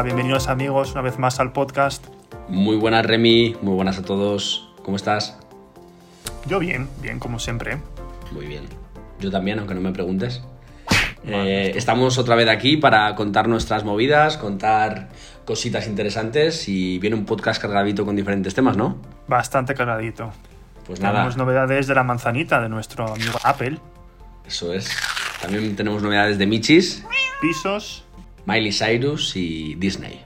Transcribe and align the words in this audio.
Hola, 0.00 0.14
bienvenidos 0.14 0.48
amigos 0.48 0.92
una 0.92 1.02
vez 1.02 1.18
más 1.18 1.40
al 1.40 1.52
podcast. 1.52 2.06
Muy 2.48 2.76
buenas 2.76 3.04
Remy, 3.04 3.56
muy 3.60 3.74
buenas 3.74 3.98
a 3.98 4.02
todos. 4.02 4.72
¿Cómo 4.82 4.96
estás? 4.96 5.38
Yo 6.46 6.58
bien, 6.58 6.88
bien 7.02 7.18
como 7.18 7.38
siempre. 7.38 7.76
Muy 8.32 8.46
bien. 8.46 8.62
Yo 9.18 9.30
también, 9.30 9.58
aunque 9.58 9.74
no 9.74 9.82
me 9.82 9.92
preguntes. 9.92 10.42
Eh, 11.22 11.72
estamos 11.76 12.16
otra 12.16 12.34
vez 12.34 12.48
aquí 12.48 12.78
para 12.78 13.14
contar 13.14 13.46
nuestras 13.46 13.84
movidas, 13.84 14.38
contar 14.38 15.10
cositas 15.44 15.86
interesantes 15.86 16.66
y 16.66 16.98
viene 16.98 17.14
un 17.14 17.26
podcast 17.26 17.60
cargadito 17.60 18.06
con 18.06 18.16
diferentes 18.16 18.54
temas, 18.54 18.78
¿no? 18.78 18.96
Bastante 19.28 19.74
cargadito. 19.74 20.32
Pues 20.86 20.98
nada. 21.00 21.16
Tenemos 21.16 21.36
novedades 21.36 21.86
de 21.88 21.94
la 21.94 22.04
manzanita 22.04 22.58
de 22.62 22.70
nuestro 22.70 23.06
amigo 23.12 23.38
Apple. 23.44 23.76
Eso 24.46 24.72
es. 24.72 24.96
También 25.42 25.76
tenemos 25.76 26.02
novedades 26.02 26.38
de 26.38 26.46
Michis, 26.46 27.04
Pisos. 27.42 28.04
Miley 28.46 28.72
Cyrus 28.72 29.36
y 29.36 29.74
Disney. 29.76 30.24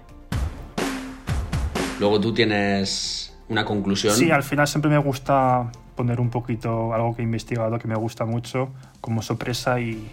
Luego 2.01 2.21
tú 2.21 2.35
tienes 2.35 3.37
una 3.49 3.65
conclusión. 3.65 4.15
Sí, 4.15 4.31
al 4.31 4.43
final 4.43 4.67
siempre 4.67 4.91
me 4.91 4.99
gusta 4.99 5.71
poner 5.95 6.21
un 6.21 6.31
poquito 6.31 6.93
algo 6.93 7.15
que 7.15 7.23
he 7.23 7.25
investigado 7.25 7.79
que 7.79 7.89
me 7.89 7.95
gusta 7.95 8.25
mucho 8.25 8.71
como 9.01 9.23
sorpresa 9.23 9.79
y, 9.81 10.11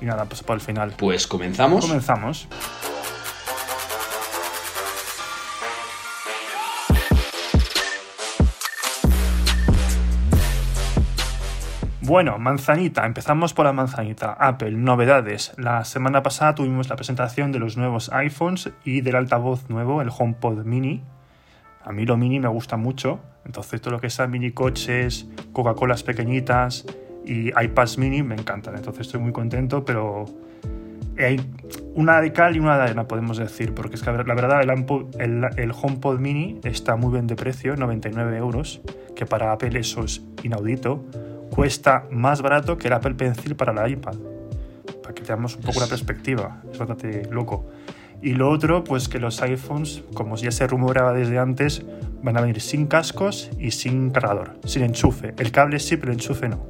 y 0.00 0.04
nada, 0.04 0.24
pues 0.24 0.42
por 0.42 0.54
el 0.54 0.60
final. 0.60 0.94
Pues 0.96 1.26
comenzamos. 1.26 1.86
Comenzamos. 1.86 2.48
Bueno, 12.12 12.38
manzanita, 12.38 13.06
empezamos 13.06 13.54
por 13.54 13.64
la 13.64 13.72
manzanita. 13.72 14.34
Apple, 14.34 14.72
novedades. 14.72 15.54
La 15.56 15.82
semana 15.86 16.22
pasada 16.22 16.54
tuvimos 16.54 16.90
la 16.90 16.96
presentación 16.96 17.52
de 17.52 17.58
los 17.58 17.78
nuevos 17.78 18.12
iPhones 18.12 18.70
y 18.84 19.00
del 19.00 19.16
altavoz 19.16 19.70
nuevo, 19.70 20.02
el 20.02 20.10
HomePod 20.10 20.62
Mini. 20.66 21.02
A 21.82 21.90
mí 21.90 22.04
lo 22.04 22.18
mini 22.18 22.38
me 22.38 22.48
gusta 22.48 22.76
mucho, 22.76 23.20
entonces 23.46 23.80
todo 23.80 23.92
lo 23.92 24.00
que 24.02 24.10
sea 24.10 24.26
mini 24.26 24.50
coches, 24.50 25.26
Coca-Colas 25.54 26.02
pequeñitas 26.02 26.84
y 27.24 27.48
iPads 27.48 27.96
mini 27.96 28.22
me 28.22 28.34
encantan, 28.34 28.76
entonces 28.76 29.06
estoy 29.06 29.22
muy 29.22 29.32
contento, 29.32 29.82
pero 29.82 30.26
hay 31.18 31.40
una 31.94 32.20
de 32.20 32.30
cal 32.34 32.54
y 32.56 32.58
una 32.58 32.76
de 32.76 32.82
arena, 32.82 33.08
podemos 33.08 33.38
decir, 33.38 33.72
porque 33.72 33.96
es 33.96 34.02
que 34.02 34.12
la 34.12 34.34
verdad 34.34 34.60
el, 34.60 35.48
el 35.56 35.72
HomePod 35.72 36.18
mini 36.18 36.60
está 36.62 36.94
muy 36.96 37.14
bien 37.14 37.26
de 37.26 37.36
precio, 37.36 37.74
99 37.74 38.36
euros, 38.36 38.82
que 39.16 39.24
para 39.24 39.50
Apple 39.50 39.80
eso 39.80 40.04
es 40.04 40.22
inaudito. 40.42 41.06
Cuesta 41.54 42.06
más 42.10 42.40
barato 42.40 42.78
que 42.78 42.88
el 42.88 42.94
Apple 42.94 43.14
Pencil 43.14 43.54
para 43.54 43.74
la 43.74 43.86
iPad, 43.86 44.14
para 45.02 45.14
que 45.14 45.20
tengamos 45.20 45.54
un 45.54 45.60
poco 45.60 45.80
la 45.80 45.86
perspectiva, 45.86 46.62
es 46.72 46.78
bastante 46.78 47.28
loco. 47.30 47.68
Y 48.22 48.32
lo 48.32 48.48
otro, 48.48 48.84
pues 48.84 49.06
que 49.06 49.20
los 49.20 49.42
iPhones, 49.42 50.02
como 50.14 50.36
ya 50.36 50.50
se 50.50 50.66
rumoreaba 50.66 51.12
desde 51.12 51.38
antes, 51.38 51.84
van 52.22 52.38
a 52.38 52.40
venir 52.40 52.62
sin 52.62 52.86
cascos 52.86 53.50
y 53.58 53.72
sin 53.72 54.08
cargador, 54.08 54.54
sin 54.64 54.82
enchufe. 54.82 55.34
El 55.36 55.52
cable 55.52 55.78
sí, 55.78 55.98
pero 55.98 56.12
el 56.12 56.18
enchufe 56.18 56.48
no. 56.48 56.68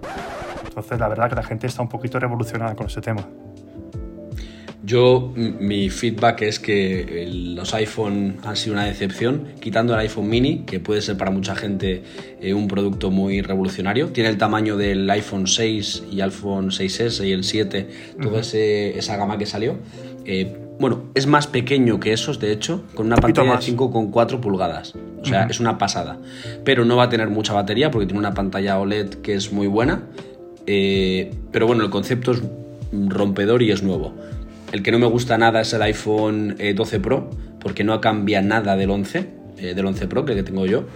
Entonces, 0.64 0.98
la 0.98 1.06
verdad 1.06 1.28
que 1.28 1.36
la 1.36 1.44
gente 1.44 1.68
está 1.68 1.80
un 1.80 1.88
poquito 1.88 2.18
revolucionada 2.18 2.74
con 2.74 2.86
ese 2.88 3.00
tema. 3.00 3.24
Yo, 4.84 5.32
mi 5.36 5.90
feedback 5.90 6.42
es 6.42 6.58
que 6.58 7.28
los 7.54 7.72
iPhone 7.74 8.38
han 8.44 8.56
sido 8.56 8.72
una 8.74 8.84
decepción, 8.84 9.44
quitando 9.60 9.94
el 9.94 10.00
iPhone 10.00 10.28
mini, 10.28 10.64
que 10.66 10.80
puede 10.80 11.00
ser 11.02 11.16
para 11.16 11.30
mucha 11.30 11.54
gente 11.54 12.02
eh, 12.40 12.52
un 12.52 12.66
producto 12.66 13.10
muy 13.12 13.42
revolucionario. 13.42 14.08
Tiene 14.08 14.28
el 14.30 14.38
tamaño 14.38 14.76
del 14.76 15.08
iPhone 15.10 15.46
6 15.46 16.04
y 16.10 16.20
iPhone 16.20 16.70
6S 16.72 17.24
y 17.24 17.30
el 17.32 17.44
7, 17.44 17.88
toda 18.20 18.40
ese- 18.40 18.98
esa 18.98 19.16
gama 19.16 19.38
que 19.38 19.46
salió. 19.46 19.76
Eh, 20.24 20.56
bueno, 20.80 21.04
es 21.14 21.28
más 21.28 21.46
pequeño 21.46 22.00
que 22.00 22.12
esos, 22.12 22.40
de 22.40 22.50
hecho, 22.50 22.82
con 22.94 23.06
una 23.06 23.16
pantalla 23.16 23.46
más. 23.54 23.64
de 23.64 23.72
5,4 23.72 24.40
pulgadas. 24.40 24.94
O 25.20 25.24
sea, 25.24 25.44
es 25.44 25.60
una 25.60 25.78
pasada. 25.78 26.18
Pero 26.64 26.84
no 26.84 26.96
va 26.96 27.04
a 27.04 27.08
tener 27.08 27.28
mucha 27.30 27.52
batería 27.52 27.92
porque 27.92 28.06
tiene 28.06 28.18
una 28.18 28.34
pantalla 28.34 28.80
OLED 28.80 29.10
que 29.22 29.34
es 29.34 29.52
muy 29.52 29.68
buena. 29.68 30.02
Eh, 30.66 31.30
pero 31.52 31.68
bueno, 31.68 31.84
el 31.84 31.90
concepto 31.90 32.32
es 32.32 32.42
rompedor 32.92 33.62
y 33.62 33.70
es 33.70 33.82
nuevo. 33.84 34.12
El 34.72 34.82
que 34.82 34.90
no 34.90 34.98
me 34.98 35.06
gusta 35.06 35.36
nada 35.36 35.60
es 35.60 35.72
el 35.74 35.82
iPhone 35.82 36.56
eh, 36.58 36.72
12 36.72 36.98
Pro, 37.00 37.28
porque 37.60 37.84
no 37.84 38.00
cambia 38.00 38.40
nada 38.40 38.74
del 38.74 38.90
11, 38.90 39.28
eh, 39.58 39.74
del 39.74 39.84
11 39.84 40.08
Pro, 40.08 40.24
que 40.24 40.32
el 40.32 40.38
que 40.38 40.42
tengo 40.42 40.64
yo. 40.64 40.86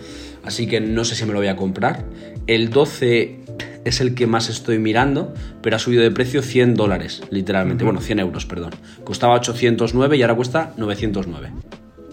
Así 0.44 0.66
que 0.66 0.80
no 0.80 1.04
sé 1.04 1.14
si 1.14 1.26
me 1.26 1.32
lo 1.32 1.40
voy 1.40 1.48
a 1.48 1.56
comprar. 1.56 2.06
El 2.46 2.70
12 2.70 3.40
es 3.84 4.00
el 4.00 4.14
que 4.14 4.26
más 4.26 4.48
estoy 4.48 4.78
mirando, 4.78 5.34
pero 5.60 5.76
ha 5.76 5.78
subido 5.78 6.02
de 6.02 6.10
precio 6.10 6.40
100 6.40 6.74
dólares, 6.74 7.22
literalmente. 7.30 7.84
Bueno, 7.84 8.00
100 8.00 8.20
euros, 8.20 8.46
perdón. 8.46 8.70
Costaba 9.04 9.34
809 9.34 10.16
y 10.16 10.22
ahora 10.22 10.34
cuesta 10.34 10.72
909. 10.78 11.52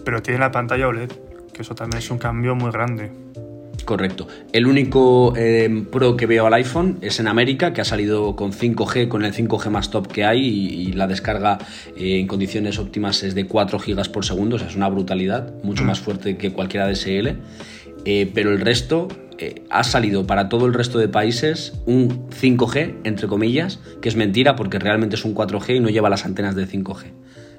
Pero 0.04 0.20
tiene 0.20 0.40
la 0.40 0.50
pantalla 0.50 0.86
OLED, 0.86 1.12
que 1.54 1.62
eso 1.62 1.74
también 1.74 1.98
es 1.98 2.10
un 2.10 2.18
cambio 2.18 2.54
muy 2.54 2.72
grande. 2.72 3.10
Correcto. 3.84 4.26
El 4.52 4.66
único 4.66 5.34
eh, 5.36 5.84
Pro 5.90 6.16
que 6.16 6.26
veo 6.26 6.46
al 6.46 6.54
iPhone 6.54 6.98
es 7.02 7.20
en 7.20 7.28
América, 7.28 7.72
que 7.72 7.80
ha 7.80 7.84
salido 7.84 8.34
con 8.34 8.52
5G, 8.52 9.08
con 9.08 9.24
el 9.24 9.32
5G 9.34 9.70
más 9.70 9.90
top 9.90 10.06
que 10.08 10.24
hay 10.24 10.40
y, 10.40 10.88
y 10.88 10.92
la 10.92 11.06
descarga 11.06 11.58
eh, 11.96 12.20
en 12.20 12.26
condiciones 12.26 12.78
óptimas 12.78 13.22
es 13.22 13.34
de 13.34 13.46
4 13.46 13.78
GB 13.78 14.10
por 14.10 14.24
segundo, 14.24 14.56
o 14.56 14.58
sea, 14.58 14.68
es 14.68 14.76
una 14.76 14.88
brutalidad, 14.88 15.52
mucho 15.62 15.84
más 15.84 16.00
fuerte 16.00 16.36
que 16.36 16.52
cualquiera 16.52 16.88
DSL. 16.88 17.36
Eh, 18.06 18.30
pero 18.34 18.50
el 18.50 18.60
resto 18.60 19.08
eh, 19.38 19.62
ha 19.70 19.82
salido 19.82 20.26
para 20.26 20.48
todo 20.48 20.66
el 20.66 20.74
resto 20.74 20.98
de 20.98 21.08
países 21.08 21.72
un 21.86 22.28
5G, 22.28 22.96
entre 23.04 23.26
comillas, 23.28 23.80
que 24.00 24.08
es 24.08 24.16
mentira 24.16 24.56
porque 24.56 24.78
realmente 24.78 25.16
es 25.16 25.24
un 25.24 25.34
4G 25.34 25.76
y 25.76 25.80
no 25.80 25.88
lleva 25.88 26.10
las 26.10 26.24
antenas 26.24 26.54
de 26.54 26.66
5G. 26.66 27.12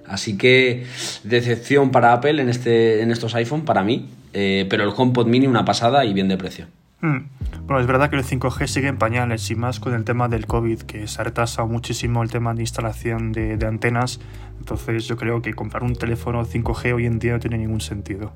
Así 0.06 0.38
que 0.38 0.86
decepción 1.24 1.92
para 1.92 2.14
Apple 2.14 2.42
en, 2.42 2.50
este, 2.50 3.02
en 3.02 3.12
estos 3.12 3.34
iPhone, 3.34 3.66
para 3.66 3.84
mí, 3.84 4.08
eh, 4.38 4.68
pero 4.70 4.84
el 4.84 4.92
HomePod 4.96 5.28
Mini 5.28 5.48
una 5.48 5.64
pasada 5.64 6.04
y 6.04 6.14
bien 6.14 6.28
de 6.28 6.38
precio. 6.38 6.68
Hmm. 7.02 7.30
Bueno, 7.66 7.80
es 7.80 7.88
verdad 7.88 8.10
que 8.10 8.18
el 8.18 8.24
5G 8.24 8.68
sigue 8.68 8.88
en 8.90 8.98
pañales 8.98 9.50
y 9.50 9.56
más 9.56 9.80
con 9.80 9.94
el 9.94 10.04
tema 10.04 10.28
del 10.28 10.46
COVID, 10.46 10.82
que 10.82 11.08
se 11.08 11.22
ha 11.22 11.24
retrasado 11.24 11.68
muchísimo 11.68 12.22
el 12.22 12.30
tema 12.30 12.54
de 12.54 12.62
instalación 12.62 13.32
de, 13.32 13.58
de 13.58 13.66
antenas. 13.66 14.20
Entonces 14.60 15.08
yo 15.08 15.16
creo 15.16 15.42
que 15.42 15.54
comprar 15.54 15.84
un 15.84 15.96
teléfono 15.96 16.46
5G 16.46 16.94
hoy 16.94 17.06
en 17.06 17.18
día 17.20 17.34
no 17.34 17.40
tiene 17.40 17.58
ningún 17.58 17.82
sentido. 17.82 18.34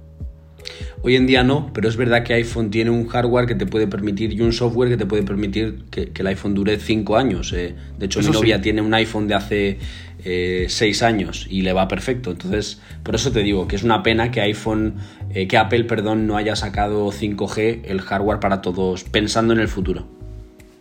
Hoy 1.02 1.16
en 1.16 1.26
día 1.26 1.44
no, 1.44 1.72
pero 1.74 1.88
es 1.88 1.96
verdad 1.96 2.24
que 2.24 2.34
iPhone 2.34 2.70
tiene 2.70 2.90
un 2.90 3.08
hardware 3.08 3.46
que 3.46 3.56
te 3.56 3.66
puede 3.66 3.88
permitir 3.88 4.34
y 4.34 4.42
un 4.42 4.52
software 4.52 4.90
que 4.90 4.98
te 4.98 5.06
puede 5.06 5.24
permitir 5.24 5.86
que, 5.90 6.10
que 6.10 6.22
el 6.22 6.28
iPhone 6.28 6.54
dure 6.54 6.78
5 6.78 7.18
años. 7.18 7.54
eh. 7.54 7.76
De 7.98 8.06
hecho, 8.06 8.20
Eso 8.20 8.32
mi 8.32 8.36
novia 8.38 8.58
sí. 8.58 8.64
tiene 8.64 8.82
un 8.82 8.94
iPhone 8.94 9.28
de 9.28 9.36
hace 9.36 9.80
6 10.24 11.04
años 11.04 11.48
y 11.50 11.62
le 11.62 11.72
va 11.74 11.88
perfecto. 11.88 12.32
Entonces, 12.32 12.82
por 13.04 13.16
eso 13.16 13.32
te 13.32 13.42
digo 13.42 13.68
que 13.68 13.78
es 13.78 13.84
una 13.84 14.04
pena 14.04 14.32
que 14.32 14.42
iPhone, 14.42 14.96
eh, 15.32 15.48
que 15.48 15.58
Apple, 15.58 15.84
perdón, 15.86 16.28
no 16.28 16.38
haya 16.38 16.56
sacado 16.56 17.08
5G, 17.12 17.82
el 17.86 18.02
hardware 18.02 18.40
para 18.40 18.62
todos, 18.62 19.04
pensando 19.04 19.54
en 19.54 19.60
el 19.60 19.68
futuro. 19.68 20.06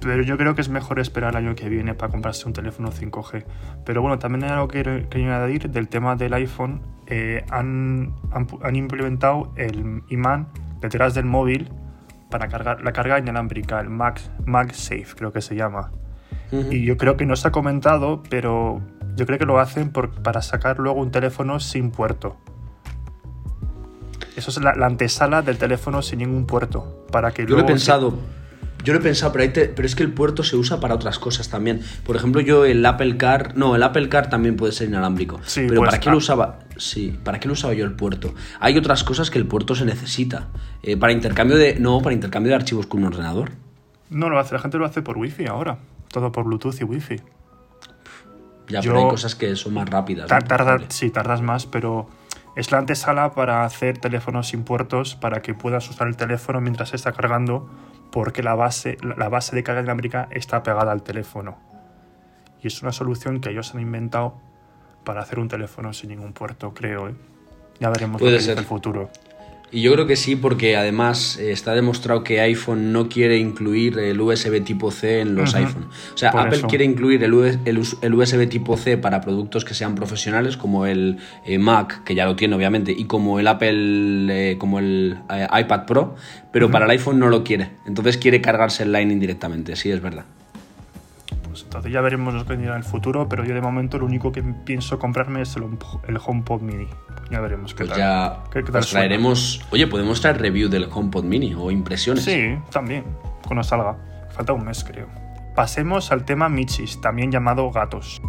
Pero 0.00 0.22
yo 0.22 0.36
creo 0.38 0.54
que 0.54 0.60
es 0.60 0.68
mejor 0.68 1.00
esperar 1.00 1.30
el 1.36 1.44
año 1.46 1.54
que 1.56 1.68
viene 1.68 1.92
para 1.94 2.12
comprarse 2.12 2.46
un 2.46 2.52
teléfono 2.52 2.92
5G. 2.92 3.44
Pero 3.84 4.00
bueno, 4.00 4.18
también 4.20 4.44
hay 4.44 4.50
algo 4.50 4.68
que 4.68 4.82
quería 5.10 5.36
añadir 5.38 5.70
del 5.70 5.88
tema 5.88 6.14
del 6.16 6.34
iPhone. 6.34 6.80
eh, 7.08 7.44
han, 7.50 8.14
han 8.62 8.76
implementado 8.76 9.52
el 9.56 10.02
imán 10.08 10.48
detrás 10.80 11.14
del 11.14 11.24
móvil 11.24 11.68
para 12.30 12.48
cargar 12.48 12.82
la 12.84 12.92
carga 12.92 13.18
inalámbrica, 13.18 13.80
el 13.80 13.88
Mag, 13.88 14.20
MagSafe 14.46 15.06
creo 15.16 15.32
que 15.32 15.40
se 15.40 15.56
llama. 15.56 15.90
Y 16.70 16.84
yo 16.84 16.96
creo 16.96 17.16
que 17.16 17.24
no 17.26 17.34
se 17.36 17.48
ha 17.48 17.50
comentado, 17.50 18.22
pero 18.30 18.80
yo 19.16 19.26
creo 19.26 19.38
que 19.38 19.46
lo 19.46 19.58
hacen 19.58 19.90
por- 19.90 20.22
para 20.22 20.42
sacar 20.42 20.78
luego 20.78 21.00
un 21.00 21.10
teléfono 21.10 21.58
sin 21.60 21.90
puerto. 21.90 22.36
Eso 24.38 24.50
es 24.50 24.60
la, 24.62 24.74
la 24.74 24.86
antesala 24.86 25.42
del 25.42 25.58
teléfono 25.58 26.00
sin 26.00 26.20
ningún 26.20 26.46
puerto. 26.46 27.04
Para 27.10 27.32
que 27.32 27.42
Yo 27.44 27.50
lo 27.50 27.58
he 27.58 27.60
se- 27.62 27.66
pensado. 27.66 28.14
Yo 28.84 28.92
lo 28.92 29.00
he 29.00 29.02
pensado, 29.02 29.32
pero, 29.32 29.42
ahí 29.42 29.48
te- 29.52 29.66
pero 29.66 29.86
es 29.86 29.96
que 29.96 30.04
el 30.04 30.12
puerto 30.12 30.44
se 30.44 30.54
usa 30.56 30.78
para 30.78 30.94
otras 30.94 31.18
cosas 31.18 31.48
también. 31.50 31.80
Por 32.06 32.14
ejemplo, 32.14 32.40
yo 32.40 32.64
el 32.64 32.86
Apple 32.86 33.16
Car. 33.16 33.56
No, 33.56 33.74
el 33.74 33.82
Apple 33.82 34.08
Car 34.08 34.30
también 34.30 34.54
puede 34.56 34.72
ser 34.72 34.88
inalámbrico. 34.88 35.40
Sí, 35.44 35.64
pero 35.68 35.80
pues, 35.80 35.90
¿para 35.90 36.00
qué 36.00 36.08
ah. 36.08 36.12
lo 36.12 36.18
usaba? 36.18 36.60
Sí, 36.76 37.18
¿para 37.24 37.40
qué 37.40 37.48
lo 37.48 37.54
usaba 37.54 37.74
yo 37.74 37.84
el 37.84 37.92
puerto? 37.92 38.32
Hay 38.60 38.78
otras 38.78 39.02
cosas 39.02 39.30
que 39.30 39.38
el 39.38 39.46
puerto 39.46 39.74
se 39.74 39.84
necesita. 39.84 40.46
Eh, 40.84 40.96
para 40.96 41.12
intercambio 41.12 41.56
de. 41.56 41.74
No, 41.80 42.00
para 42.00 42.14
intercambio 42.14 42.50
de 42.50 42.56
archivos 42.56 42.86
con 42.86 43.00
un 43.00 43.06
ordenador. 43.12 43.50
No 44.10 44.30
lo 44.30 44.38
hace, 44.38 44.54
la 44.54 44.60
gente 44.60 44.78
lo 44.78 44.86
hace 44.86 45.02
por 45.02 45.18
wifi 45.18 45.46
ahora. 45.46 45.78
Todo 46.12 46.30
por 46.30 46.44
Bluetooth 46.44 46.80
y 46.80 46.84
wifi. 46.84 47.16
Ya, 48.68 48.80
Yo- 48.80 48.92
pero 48.92 49.04
hay 49.04 49.10
cosas 49.10 49.34
que 49.34 49.56
son 49.56 49.74
más 49.74 49.88
rápidas. 49.90 50.30
Sí, 50.90 51.10
tardas 51.10 51.42
más, 51.42 51.66
pero 51.66 52.08
es 52.58 52.72
la 52.72 52.78
antesala 52.78 53.34
para 53.34 53.62
hacer 53.62 53.98
teléfonos 53.98 54.48
sin 54.48 54.64
puertos 54.64 55.14
para 55.14 55.42
que 55.42 55.54
puedas 55.54 55.88
usar 55.90 56.08
el 56.08 56.16
teléfono 56.16 56.60
mientras 56.60 56.88
se 56.88 56.96
está 56.96 57.12
cargando, 57.12 57.70
porque 58.10 58.42
la 58.42 58.56
base, 58.56 58.98
la 59.00 59.28
base 59.28 59.54
de 59.54 59.62
carga 59.62 59.80
inalámbrica 59.80 60.26
está 60.32 60.64
pegada 60.64 60.90
al 60.90 61.04
teléfono. 61.04 61.56
Y 62.60 62.66
es 62.66 62.82
una 62.82 62.90
solución 62.90 63.40
que 63.40 63.50
ellos 63.50 63.72
han 63.76 63.80
inventado 63.80 64.40
para 65.04 65.20
hacer 65.20 65.38
un 65.38 65.46
teléfono 65.46 65.92
sin 65.92 66.10
ningún 66.10 66.32
puerto, 66.32 66.74
creo. 66.74 67.10
¿eh? 67.10 67.14
Ya 67.78 67.90
veremos 67.90 68.20
Puede 68.20 68.32
lo 68.32 68.38
que 68.38 68.42
dice 68.42 68.54
ser. 68.54 68.58
el 68.58 68.64
futuro. 68.64 69.08
Y 69.70 69.82
yo 69.82 69.92
creo 69.92 70.06
que 70.06 70.16
sí, 70.16 70.34
porque 70.34 70.76
además 70.76 71.38
eh, 71.38 71.52
está 71.52 71.74
demostrado 71.74 72.24
que 72.24 72.40
iPhone 72.40 72.92
no 72.92 73.08
quiere 73.08 73.36
incluir 73.36 73.98
el 73.98 74.18
USB 74.20 74.64
tipo 74.64 74.90
C 74.90 75.20
en 75.20 75.34
los 75.34 75.54
iPhone. 75.54 75.88
O 76.14 76.16
sea, 76.16 76.30
Apple 76.30 76.62
quiere 76.68 76.84
incluir 76.84 77.22
el, 77.22 77.34
USB 78.14 78.48
tipo 78.48 78.76
C 78.78 78.96
para 78.96 79.20
productos 79.20 79.64
que 79.66 79.74
sean 79.74 79.94
profesionales, 79.94 80.56
como 80.56 80.86
el 80.86 81.18
eh, 81.44 81.58
Mac, 81.58 82.02
que 82.04 82.14
ya 82.14 82.24
lo 82.24 82.34
tiene 82.34 82.54
obviamente, 82.54 82.92
y 82.92 83.04
como 83.04 83.38
el 83.38 83.46
Apple, 83.46 84.52
eh, 84.52 84.58
como 84.58 84.78
el 84.78 85.18
iPad 85.28 85.84
Pro, 85.84 86.16
pero 86.50 86.70
para 86.70 86.86
el 86.86 86.92
iPhone 86.92 87.18
no 87.18 87.28
lo 87.28 87.44
quiere. 87.44 87.70
Entonces 87.86 88.16
quiere 88.16 88.40
cargarse 88.40 88.84
el 88.84 88.92
Lightning 88.92 89.20
directamente, 89.20 89.76
sí, 89.76 89.90
es 89.90 90.00
verdad. 90.00 90.24
Pues 91.46 91.64
entonces 91.64 91.92
ya 91.92 92.00
veremos 92.00 92.32
lo 92.32 92.44
que 92.44 92.54
vendrá 92.54 92.72
en 92.72 92.78
el 92.78 92.84
futuro, 92.84 93.28
pero 93.28 93.44
yo 93.44 93.54
de 93.54 93.60
momento 93.60 93.98
lo 93.98 94.06
único 94.06 94.32
que 94.32 94.42
pienso 94.42 94.98
comprarme 94.98 95.42
es 95.42 95.56
el, 95.56 95.64
el 96.08 96.18
HomePod 96.24 96.62
Mini. 96.62 96.88
Ya 97.30 97.40
veremos 97.40 97.74
qué 97.74 97.84
pues 97.84 97.90
tal. 97.90 97.98
Ya 97.98 98.44
¿Qué, 98.50 98.62
tal 98.62 98.86
traeremos. 98.86 99.60
Oye, 99.70 99.86
podemos 99.86 100.20
traer 100.20 100.40
review 100.40 100.68
del 100.68 100.88
HomePod 100.90 101.24
Mini 101.24 101.54
o 101.54 101.70
impresiones. 101.70 102.24
Sí, 102.24 102.58
también, 102.70 103.04
cuando 103.46 103.62
salga. 103.62 103.96
Falta 104.30 104.52
un 104.52 104.64
mes, 104.64 104.84
creo. 104.84 105.08
Pasemos 105.54 106.12
al 106.12 106.24
tema 106.24 106.48
Michis, 106.48 107.00
también 107.00 107.30
llamado 107.30 107.70
gatos. 107.70 108.22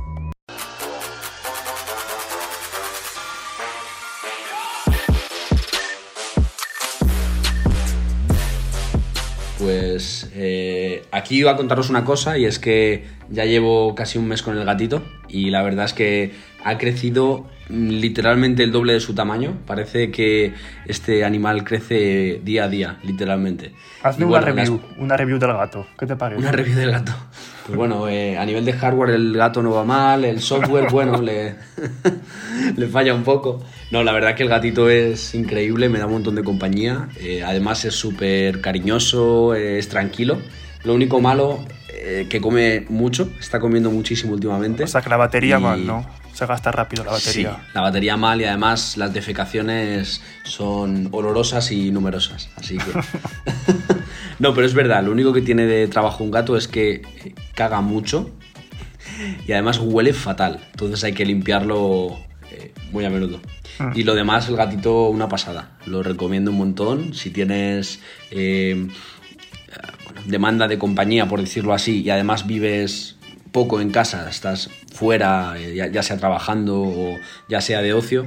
Pues 9.60 10.32
eh, 10.34 10.89
aquí 11.12 11.38
iba 11.40 11.52
a 11.52 11.56
contaros 11.56 11.90
una 11.90 12.04
cosa 12.04 12.38
y 12.38 12.46
es 12.46 12.60
que 12.60 13.06
ya 13.30 13.46
llevo 13.46 13.96
casi 13.96 14.18
un 14.18 14.28
mes 14.28 14.42
con 14.42 14.58
el 14.58 14.66
gatito 14.66 15.04
y 15.28 15.50
la 15.50 15.62
verdad 15.62 15.86
es 15.86 15.94
que 15.94 16.32
ha 16.64 16.78
crecido 16.78 17.46
literalmente 17.70 18.64
el 18.64 18.72
doble 18.72 18.94
de 18.94 19.00
su 19.00 19.14
tamaño. 19.14 19.58
Parece 19.66 20.12
que 20.12 20.54
este 20.86 21.24
animal 21.24 21.64
crece 21.64 22.42
día 22.44 22.66
a 22.66 22.70
día, 22.70 22.98
literalmente. 23.04 23.74
Hazme 24.04 24.26
una, 24.26 24.42
review, 24.42 24.82
una 24.98 25.16
review 25.16 25.38
del 25.38 25.54
gato. 25.54 25.86
¿Qué 25.98 26.06
te 26.06 26.16
parece? 26.16 26.42
Una 26.42 26.52
review 26.52 26.76
del 26.76 26.92
gato. 26.92 27.14
Pues 27.66 27.78
bueno, 27.78 28.08
eh, 28.10 28.38
a 28.38 28.46
nivel 28.46 28.66
de 28.66 28.74
hardware 28.74 29.12
el 29.12 29.34
gato 29.38 29.62
no 29.62 29.72
va 29.72 29.86
mal, 29.86 30.26
el 30.26 30.42
software, 30.42 30.88
bueno, 30.92 31.22
le, 31.22 31.56
le 32.76 32.88
falla 32.88 33.14
un 33.14 33.24
poco. 33.24 33.64
No, 33.92 34.04
la 34.04 34.12
verdad 34.12 34.36
que 34.36 34.44
el 34.44 34.50
gatito 34.50 34.90
es 34.90 35.36
increíble, 35.36 35.90
me 35.90 36.00
da 36.00 36.08
un 36.08 36.14
montón 36.14 36.36
de 36.36 36.44
compañía. 36.44 37.10
Eh, 37.20 37.44
además 37.46 37.86
es 37.86 37.94
súper 37.94 38.62
cariñoso, 38.62 39.54
es 39.54 39.88
tranquilo. 39.88 40.40
Lo 40.84 40.94
único 40.94 41.20
malo 41.20 41.66
eh, 41.90 42.28
que 42.30 42.40
come 42.40 42.86
mucho, 42.90 43.30
está 43.40 43.60
comiendo 43.60 43.92
muchísimo 43.92 44.34
últimamente. 44.34 44.84
O 44.84 44.88
sea 44.88 45.02
que 45.02 45.10
la 45.10 45.18
batería 45.18 45.60
mal, 45.60 45.86
¿no? 45.86 46.06
Se 46.34 46.46
gasta 46.46 46.72
rápido 46.72 47.04
la 47.04 47.12
batería. 47.12 47.52
Sí, 47.52 47.72
la 47.74 47.82
batería 47.82 48.16
mal 48.16 48.40
y 48.40 48.46
además 48.46 48.96
las 48.96 49.14
defecaciones 49.14 50.22
son 50.44 51.10
olorosas 51.12 51.72
y 51.72 51.92
numerosas. 51.92 52.50
Así 52.56 52.78
que. 52.78 52.92
no, 54.40 54.54
pero 54.54 54.66
es 54.66 54.74
verdad, 54.74 55.04
lo 55.04 55.12
único 55.12 55.34
que 55.34 55.42
tiene 55.42 55.66
de 55.66 55.88
trabajo 55.88 56.24
un 56.24 56.32
gato 56.32 56.56
es 56.56 56.68
que 56.68 57.02
eh, 57.24 57.36
caga 57.56 57.82
mucho 57.82 58.32
y 59.46 59.52
además 59.52 59.80
huele 59.80 60.14
fatal. 60.14 60.62
Entonces 60.72 61.04
hay 61.04 61.14
que 61.14 61.26
limpiarlo 61.26 62.18
eh, 62.52 62.72
muy 62.92 63.04
a 63.04 63.10
menudo. 63.10 63.42
Mm. 63.80 63.92
Y 63.96 64.04
lo 64.04 64.16
demás, 64.16 64.48
el 64.48 64.56
gatito, 64.56 65.10
una 65.10 65.28
pasada. 65.28 65.72
Lo 65.86 66.04
recomiendo 66.04 66.52
un 66.52 66.58
montón. 66.58 67.14
Si 67.14 67.30
tienes 67.30 68.00
demanda 70.26 70.68
de 70.68 70.78
compañía, 70.78 71.28
por 71.28 71.40
decirlo 71.40 71.74
así, 71.74 72.02
y 72.02 72.10
además 72.10 72.48
vives 72.48 73.16
poco 73.52 73.82
en 73.82 73.90
casa, 73.90 74.30
estás 74.30 74.70
fuera, 74.94 75.56
eh, 75.58 75.90
ya, 75.92 76.04
sea 76.04 76.18
trabajando 76.18 76.82
o 76.82 77.18
ya 77.48 77.62
sea 77.62 77.82
de 77.82 77.94
ocio, 77.94 78.26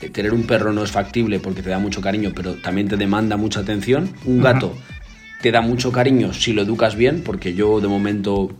eh, 0.00 0.08
tener 0.08 0.32
un 0.32 0.46
perro 0.46 0.72
no 0.72 0.82
es 0.82 0.90
factible 0.90 1.40
porque 1.40 1.62
te 1.62 1.70
da 1.70 1.78
mucho 1.78 2.00
cariño, 2.00 2.32
pero 2.34 2.54
también 2.54 2.88
te 2.88 2.96
demanda 2.96 3.36
mucha 3.36 3.60
atención. 3.60 4.14
Un 4.24 4.40
gato 4.40 4.74
te 5.42 5.50
da 5.50 5.60
mucho 5.60 5.92
cariño 5.92 6.32
si 6.32 6.52
lo 6.52 6.62
educas 6.62 6.94
bien, 6.96 7.22
porque 7.22 7.54
yo 7.54 7.80
de 7.80 7.88
momento 7.88 8.50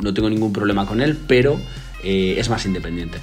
no 0.00 0.14
tengo 0.14 0.30
ningún 0.30 0.52
problema 0.52 0.86
con 0.86 1.00
él, 1.00 1.18
pero 1.26 1.58
eh, 2.02 2.36
es 2.38 2.48
más 2.48 2.64
independiente. 2.64 3.18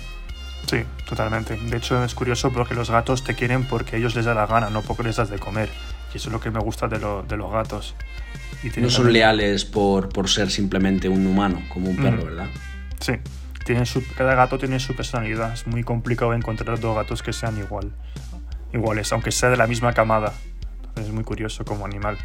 Sí, 0.69 0.77
totalmente. 1.07 1.57
De 1.57 1.77
hecho 1.77 2.03
es 2.03 2.13
curioso 2.13 2.51
porque 2.51 2.75
los 2.75 2.89
gatos 2.89 3.23
te 3.23 3.33
quieren 3.33 3.63
porque 3.63 3.97
ellos 3.97 4.15
les 4.15 4.25
da 4.25 4.33
la 4.33 4.45
gana, 4.45 4.69
no 4.69 4.81
porque 4.81 5.03
les 5.03 5.15
das 5.15 5.29
de 5.29 5.39
comer. 5.39 5.69
Y 6.15 6.17
eso 6.17 6.29
es 6.29 6.33
lo 6.33 6.39
que 6.39 6.49
me 6.49 6.61
gusta 6.61 6.87
de, 6.87 6.97
de 6.97 7.35
los 7.35 7.51
gatos. 7.51 7.93
no 8.77 8.89
son 8.89 9.11
leales 9.11 9.65
por, 9.65 10.07
por, 10.07 10.29
ser 10.29 10.49
simplemente 10.49 11.09
un 11.09 11.27
humano, 11.27 11.61
como 11.67 11.89
un 11.89 11.97
perro, 11.97 12.23
mm. 12.23 12.25
¿verdad? 12.25 12.47
Sí. 13.01 13.15
Tienen 13.65 13.85
su, 13.85 14.01
cada 14.15 14.33
gato 14.33 14.57
tiene 14.57 14.79
su 14.79 14.95
personalidad. 14.95 15.51
Es 15.51 15.67
muy 15.67 15.83
complicado 15.83 16.33
encontrar 16.33 16.79
dos 16.79 16.95
gatos 16.95 17.21
que 17.21 17.33
sean 17.33 17.57
igual, 17.57 17.91
iguales, 18.71 19.11
aunque 19.11 19.33
sea 19.33 19.49
de 19.49 19.57
la 19.57 19.67
misma 19.67 19.91
camada. 19.91 20.31
es 20.95 21.09
muy 21.09 21.25
curioso 21.25 21.65
como 21.65 21.85
animal. 21.85 22.17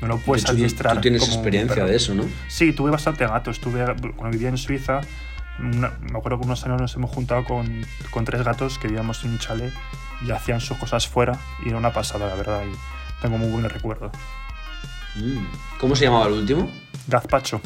No 0.00 0.08
lo 0.08 0.16
puedes 0.16 0.46
adiestrar. 0.46 0.94
Tú 0.94 1.02
tienes 1.02 1.22
experiencia 1.28 1.84
de 1.84 1.96
eso, 1.96 2.14
¿no? 2.14 2.24
Sí, 2.48 2.72
tuve 2.72 2.90
bastante 2.90 3.26
gatos. 3.26 3.60
Tuve, 3.60 3.84
cuando 4.16 4.30
vivía 4.30 4.48
en 4.48 4.56
Suiza, 4.56 5.02
me 5.58 5.88
acuerdo 6.16 6.40
que 6.40 6.46
unos 6.46 6.64
años 6.64 6.80
nos 6.80 6.94
hemos 6.94 7.10
juntado 7.10 7.44
con, 7.44 7.84
con, 8.10 8.24
tres 8.24 8.42
gatos 8.44 8.78
que 8.78 8.88
vivíamos 8.88 9.22
en 9.24 9.32
un 9.32 9.38
chalet 9.38 9.74
y 10.26 10.30
hacían 10.30 10.60
sus 10.60 10.78
cosas 10.78 11.06
fuera 11.06 11.38
y 11.66 11.68
era 11.68 11.76
una 11.76 11.92
pasada, 11.92 12.28
la 12.28 12.34
verdad. 12.34 12.62
Y 12.64 12.99
tengo 13.20 13.38
muy 13.38 13.48
buen 13.48 13.68
recuerdo. 13.68 14.10
Mm. 15.16 15.78
¿Cómo 15.78 15.96
se 15.96 16.04
llamaba 16.04 16.26
el 16.26 16.34
último? 16.34 16.70
Gazpacho. 17.08 17.60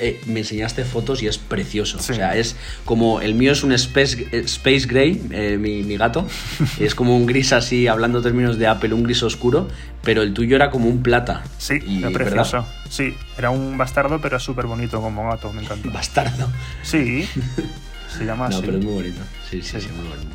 Eh, 0.00 0.20
me 0.26 0.40
enseñaste 0.40 0.84
fotos 0.84 1.22
y 1.22 1.26
es 1.26 1.36
precioso. 1.36 1.98
O 1.98 2.00
sea, 2.00 2.36
es 2.36 2.56
como. 2.84 3.20
El 3.20 3.34
mío 3.34 3.52
es 3.52 3.62
un 3.62 3.72
Space, 3.72 4.26
space 4.32 4.86
Gray, 4.86 5.22
eh, 5.30 5.58
mi, 5.58 5.96
gato. 5.96 6.26
es 6.78 6.94
como 6.94 7.16
un 7.16 7.26
gris 7.26 7.52
así, 7.52 7.86
hablando 7.86 8.22
términos 8.22 8.58
de 8.58 8.66
Apple, 8.66 8.94
un 8.94 9.02
gris 9.02 9.22
oscuro. 9.22 9.68
Pero 10.02 10.22
el 10.22 10.32
tuyo 10.32 10.56
era 10.56 10.70
como 10.70 10.88
un 10.88 11.02
plata. 11.02 11.42
Sí, 11.58 11.80
era 11.98 12.10
precioso. 12.10 12.64
Sí, 12.88 13.14
era 13.36 13.50
un 13.50 13.76
bastardo, 13.76 14.20
pero 14.20 14.38
es 14.38 14.42
súper 14.42 14.66
bonito 14.66 15.00
como 15.02 15.28
gato, 15.28 15.52
me 15.52 15.62
encanta. 15.62 15.90
¿Bastardo? 15.92 16.48
Sí, 16.82 17.28
se 18.18 18.24
llama 18.24 18.46
así. 18.46 18.56
No, 18.56 18.62
pero 18.62 18.78
es 18.78 18.84
muy 18.84 18.94
bonito. 18.94 19.20
Sí, 19.50 19.60
sí, 19.62 19.80
sí, 19.80 19.88
muy 19.94 20.08
bonito. 20.08 20.34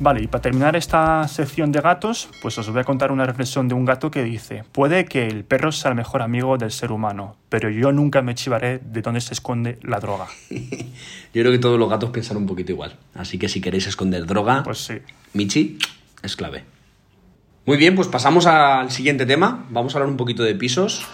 Vale, 0.00 0.22
y 0.22 0.26
para 0.26 0.42
terminar 0.42 0.74
esta 0.74 1.26
sección 1.28 1.70
de 1.70 1.80
gatos, 1.80 2.28
pues 2.42 2.58
os 2.58 2.68
voy 2.68 2.80
a 2.80 2.84
contar 2.84 3.12
una 3.12 3.24
reflexión 3.26 3.68
de 3.68 3.74
un 3.74 3.84
gato 3.84 4.10
que 4.10 4.24
dice, 4.24 4.64
puede 4.72 5.04
que 5.04 5.28
el 5.28 5.44
perro 5.44 5.70
sea 5.70 5.90
el 5.90 5.96
mejor 5.96 6.20
amigo 6.20 6.58
del 6.58 6.72
ser 6.72 6.90
humano, 6.90 7.36
pero 7.48 7.70
yo 7.70 7.92
nunca 7.92 8.20
me 8.20 8.34
chivaré 8.34 8.80
de 8.80 9.02
dónde 9.02 9.20
se 9.20 9.34
esconde 9.34 9.78
la 9.82 10.00
droga. 10.00 10.26
yo 10.50 11.42
creo 11.42 11.52
que 11.52 11.58
todos 11.58 11.78
los 11.78 11.88
gatos 11.88 12.10
piensan 12.10 12.36
un 12.36 12.46
poquito 12.46 12.72
igual, 12.72 12.96
así 13.14 13.38
que 13.38 13.48
si 13.48 13.60
queréis 13.60 13.86
esconder 13.86 14.26
droga, 14.26 14.64
pues 14.64 14.78
sí. 14.78 14.94
Michi 15.32 15.78
es 16.22 16.34
clave. 16.34 16.64
Muy 17.64 17.76
bien, 17.76 17.94
pues 17.94 18.08
pasamos 18.08 18.46
al 18.46 18.90
siguiente 18.90 19.26
tema, 19.26 19.64
vamos 19.70 19.94
a 19.94 19.98
hablar 19.98 20.10
un 20.10 20.16
poquito 20.16 20.42
de 20.42 20.56
pisos. 20.56 21.06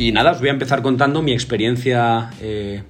Y 0.00 0.12
nada, 0.12 0.30
os 0.30 0.38
voy 0.38 0.48
a 0.48 0.52
empezar 0.52 0.80
contando 0.80 1.20
mi 1.20 1.32
experiencia 1.32 2.30
eh, 2.40 2.82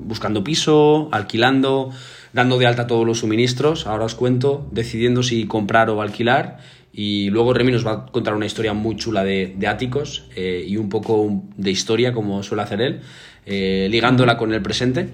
buscando 0.00 0.42
piso, 0.42 1.08
alquilando, 1.12 1.92
dando 2.32 2.58
de 2.58 2.66
alta 2.66 2.88
todos 2.88 3.06
los 3.06 3.20
suministros. 3.20 3.86
Ahora 3.86 4.06
os 4.06 4.16
cuento, 4.16 4.66
decidiendo 4.72 5.22
si 5.22 5.46
comprar 5.46 5.90
o 5.90 6.02
alquilar. 6.02 6.58
Y 6.92 7.30
luego 7.30 7.54
Remy 7.54 7.70
nos 7.70 7.86
va 7.86 7.92
a 7.92 8.06
contar 8.06 8.34
una 8.34 8.46
historia 8.46 8.72
muy 8.72 8.96
chula 8.96 9.22
de, 9.22 9.56
áticos 9.68 10.24
eh, 10.34 10.64
y 10.66 10.76
un 10.76 10.88
poco 10.88 11.44
de 11.56 11.70
historia, 11.70 12.12
como 12.12 12.42
suele 12.42 12.64
hacer 12.64 12.80
él, 12.80 13.00
eh, 13.46 13.86
ligándola 13.88 14.36
con 14.36 14.52
el 14.52 14.60
presente. 14.60 15.10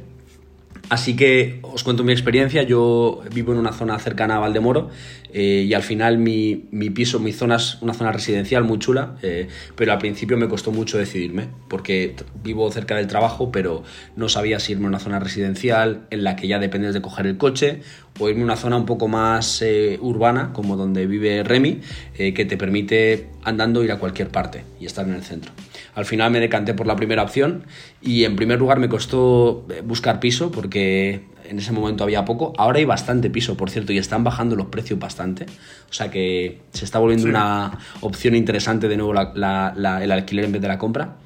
Así 0.89 1.17
que 1.17 1.61
os 1.61 1.85
cuento 1.85 2.03
mi 2.03 2.13
experiencia. 2.13 2.63
Yo 2.63 3.21
vivo 3.31 3.53
en 3.53 3.59
una 3.59 3.73
zona 3.73 3.99
cercana 3.99 4.37
a 4.37 4.39
Valdemoro 4.39 4.89
eh, 5.33 5.65
y 5.69 5.75
al 5.75 5.83
final 5.83 6.19
mi, 6.19 6.57
piso, 6.95 7.21
mi 7.21 7.33
zona 7.33 7.57
es 7.57 7.79
una 7.81 7.95
zona 7.95 8.13
residencial 8.13 8.65
muy 8.65 8.79
chula, 8.79 9.17
eh, 9.23 9.49
pero 9.77 9.93
al 9.93 9.99
principio 9.99 10.37
me 10.37 10.49
costó 10.49 10.73
mucho 10.73 10.99
decidirme 10.99 11.49
porque 11.69 12.15
vivo 12.43 12.71
cerca 12.71 12.97
del 12.97 13.07
trabajo, 13.07 13.53
pero 13.53 13.83
no 14.17 14.29
sabía 14.29 14.59
si 14.61 14.73
irme 14.73 14.87
a 14.87 14.89
una 14.89 14.99
zona 14.99 15.19
residencial 15.19 16.07
en 16.11 16.25
la 16.25 16.37
que 16.37 16.49
ya 16.49 16.59
dependes 16.59 16.95
de 16.95 17.01
coger 17.01 17.27
el 17.27 17.37
coche 17.37 17.81
o 18.19 18.29
irme 18.29 18.43
a 18.43 18.45
una 18.45 18.57
zona 18.57 18.77
un 18.77 18.87
poco 18.87 19.09
más 19.09 19.63
eh, 19.63 19.99
urbana, 20.01 20.53
como 20.53 20.77
donde 20.77 21.07
vive 21.07 21.43
Remy, 21.43 21.81
que 22.17 22.45
te 22.45 22.57
permite 22.57 23.29
andando 23.45 23.83
ir 23.83 23.93
a 23.93 23.99
cualquier 23.99 24.29
parte 24.29 24.65
y 24.79 24.87
estar 24.87 25.07
en 25.07 25.15
el 25.15 25.23
centro. 25.23 25.53
Al 25.95 26.05
final 26.05 26.31
me 26.31 26.41
decanté 26.41 26.75
por 26.75 26.87
la 26.87 26.97
primera 26.97 27.23
opción 27.23 27.65
y 28.03 28.25
en 28.25 28.37
primer 28.37 28.59
lugar 28.59 28.79
me 28.79 28.89
costó 28.89 29.67
buscar 29.85 30.21
piso 30.21 30.51
porque 30.51 31.23
en 31.51 31.59
ese 31.59 31.73
momento 31.73 32.05
había 32.05 32.25
poco. 32.25 32.53
Ahora 32.57 32.79
hay 32.79 32.85
bastante 32.85 33.29
piso, 33.29 33.57
por 33.57 33.71
cierto, 33.71 33.93
y 33.93 33.99
están 33.99 34.23
bajando 34.23 34.55
los 34.55 34.69
precios 34.69 35.01
bastante. 35.01 35.47
O 35.91 35.93
sea 35.93 36.09
que 36.09 36.61
se 36.73 36.85
está 36.85 37.01
volviendo 37.01 37.27
una 37.29 37.77
opción 38.01 38.37
interesante 38.37 38.87
de 38.87 38.97
nuevo 38.97 39.13
el 39.13 40.13
alquiler 40.13 40.45
en 40.45 40.53
vez 40.53 40.63
de 40.63 40.69
la 40.69 40.79
compra. 40.79 41.17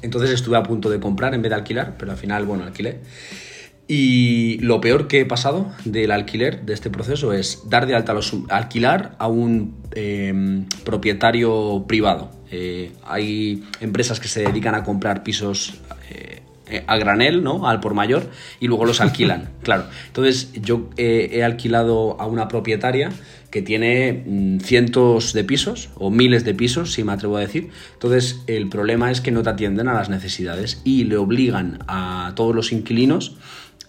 Entonces 0.00 0.30
estuve 0.30 0.56
a 0.56 0.62
punto 0.62 0.88
de 0.88 0.98
comprar 0.98 1.34
en 1.34 1.42
vez 1.42 1.50
de 1.50 1.56
alquilar, 1.56 1.96
pero 1.98 2.12
al 2.12 2.16
final, 2.16 2.46
bueno, 2.46 2.64
alquilé. 2.64 3.00
Y 3.86 4.56
lo 4.60 4.80
peor 4.80 5.08
que 5.08 5.20
he 5.20 5.26
pasado 5.26 5.70
del 5.84 6.10
alquiler, 6.10 6.64
de 6.64 6.72
este 6.72 6.88
proceso, 6.88 7.34
es 7.34 7.68
dar 7.68 7.86
de 7.86 7.94
alta 7.94 8.14
los 8.14 8.34
alquilar 8.48 9.14
a 9.18 9.28
un 9.28 9.76
em, 9.94 10.66
propietario 10.84 11.84
privado. 11.86 12.30
Eh, 12.50 12.92
hay 13.04 13.62
empresas 13.80 14.20
que 14.20 14.28
se 14.28 14.40
dedican 14.40 14.74
a 14.74 14.84
comprar 14.84 15.22
pisos 15.22 15.74
eh, 16.10 16.43
a 16.86 16.96
granel, 16.96 17.44
¿no? 17.44 17.68
Al 17.68 17.80
por 17.80 17.94
mayor, 17.94 18.30
y 18.58 18.66
luego 18.66 18.84
los 18.84 19.00
alquilan, 19.00 19.50
claro. 19.62 19.84
Entonces, 20.08 20.50
yo 20.54 20.90
he 20.96 21.44
alquilado 21.44 22.20
a 22.20 22.26
una 22.26 22.48
propietaria 22.48 23.10
que 23.54 23.62
tiene 23.62 24.24
mm, 24.26 24.58
cientos 24.58 25.32
de 25.32 25.44
pisos 25.44 25.90
o 25.94 26.10
miles 26.10 26.44
de 26.44 26.54
pisos, 26.54 26.92
si 26.92 27.04
me 27.04 27.12
atrevo 27.12 27.36
a 27.36 27.40
decir. 27.40 27.70
Entonces, 27.92 28.42
el 28.48 28.68
problema 28.68 29.12
es 29.12 29.20
que 29.20 29.30
no 29.30 29.44
te 29.44 29.50
atienden 29.50 29.86
a 29.86 29.94
las 29.94 30.08
necesidades 30.08 30.82
y 30.82 31.04
le 31.04 31.16
obligan 31.18 31.78
a 31.86 32.32
todos 32.34 32.52
los 32.52 32.72
inquilinos 32.72 33.36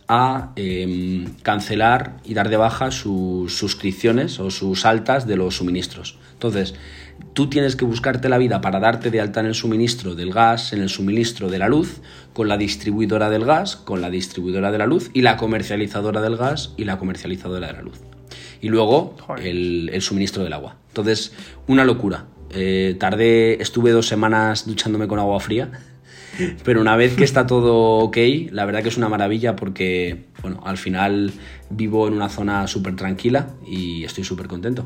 a 0.07 0.51
em, 0.55 1.25
cancelar 1.41 2.17
y 2.23 2.33
dar 2.33 2.49
de 2.49 2.57
baja 2.57 2.91
sus 2.91 3.57
suscripciones 3.57 4.39
o 4.39 4.51
sus 4.51 4.85
altas 4.85 5.25
de 5.27 5.35
los 5.35 5.57
suministros. 5.57 6.17
Entonces, 6.33 6.75
tú 7.33 7.49
tienes 7.49 7.75
que 7.75 7.85
buscarte 7.85 8.29
la 8.29 8.37
vida 8.37 8.61
para 8.61 8.79
darte 8.79 9.09
de 9.09 9.21
alta 9.21 9.39
en 9.39 9.47
el 9.47 9.55
suministro 9.55 10.15
del 10.15 10.31
gas, 10.31 10.73
en 10.73 10.81
el 10.81 10.89
suministro 10.89 11.49
de 11.49 11.57
la 11.57 11.67
luz, 11.67 12.01
con 12.33 12.47
la 12.47 12.57
distribuidora 12.57 13.29
del 13.29 13.45
gas, 13.45 13.77
con 13.77 14.01
la 14.01 14.09
distribuidora 14.09 14.71
de 14.71 14.77
la 14.77 14.85
luz 14.85 15.09
y 15.13 15.21
la 15.21 15.37
comercializadora 15.37 16.21
del 16.21 16.37
gas 16.37 16.73
y 16.77 16.83
la 16.83 16.97
comercializadora 16.97 17.67
de 17.67 17.73
la 17.73 17.81
luz. 17.81 17.99
Y 18.61 18.69
luego 18.69 19.15
el, 19.41 19.91
suministro 20.01 20.43
del 20.43 20.53
agua. 20.53 20.75
Entonces, 20.89 21.33
una 21.67 21.83
locura. 21.83 22.25
Eh, 22.51 22.95
tardé, 22.99 23.61
estuve 23.61 23.91
dos 23.91 24.07
semanas 24.07 24.65
duchándome 24.65 25.07
con 25.07 25.19
agua 25.19 25.39
fría 25.39 25.71
pero 26.63 26.81
una 26.81 26.95
vez 26.95 27.15
que 27.15 27.23
está 27.23 27.45
todo 27.45 27.99
ok, 27.99 28.17
la 28.51 28.65
verdad 28.65 28.83
que 28.83 28.89
es 28.89 28.97
una 28.97 29.09
maravilla 29.09 29.55
porque, 29.55 30.25
bueno, 30.41 30.61
al 30.65 30.77
final 30.77 31.31
vivo 31.69 32.07
en 32.07 32.13
una 32.13 32.29
zona 32.29 32.67
súper 32.67 32.95
tranquila 32.95 33.49
y 33.65 34.03
estoy 34.03 34.23
súper 34.23 34.47
contento. 34.47 34.85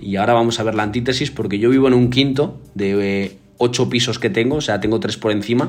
Y 0.00 0.16
ahora 0.16 0.32
vamos 0.32 0.60
a 0.60 0.62
ver 0.62 0.74
la 0.74 0.84
antítesis 0.84 1.30
porque 1.30 1.58
yo 1.58 1.70
vivo 1.70 1.88
en 1.88 1.94
un 1.94 2.10
quinto 2.10 2.60
de 2.74 3.24
eh, 3.24 3.38
ocho 3.58 3.88
pisos 3.88 4.18
que 4.18 4.30
tengo, 4.30 4.56
o 4.56 4.60
sea, 4.60 4.80
tengo 4.80 5.00
tres 5.00 5.16
por 5.16 5.32
encima, 5.32 5.68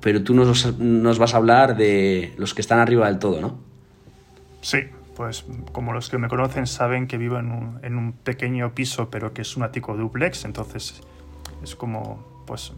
pero 0.00 0.22
tú 0.22 0.34
nos, 0.34 0.78
nos 0.78 1.18
vas 1.18 1.34
a 1.34 1.38
hablar 1.38 1.76
de 1.76 2.32
los 2.36 2.54
que 2.54 2.60
están 2.60 2.78
arriba 2.78 3.06
del 3.06 3.18
todo, 3.18 3.40
¿no? 3.40 3.58
Sí, 4.60 4.78
pues 5.16 5.44
como 5.72 5.92
los 5.92 6.10
que 6.10 6.18
me 6.18 6.28
conocen 6.28 6.66
saben 6.66 7.06
que 7.06 7.16
vivo 7.16 7.38
en 7.38 7.50
un, 7.50 7.80
en 7.82 7.96
un 7.96 8.12
pequeño 8.12 8.74
piso, 8.74 9.10
pero 9.10 9.32
que 9.32 9.42
es 9.42 9.56
un 9.56 9.62
ático 9.62 9.96
duplex, 9.96 10.44
entonces 10.44 11.00
es 11.62 11.74
como, 11.74 12.44
pues 12.46 12.72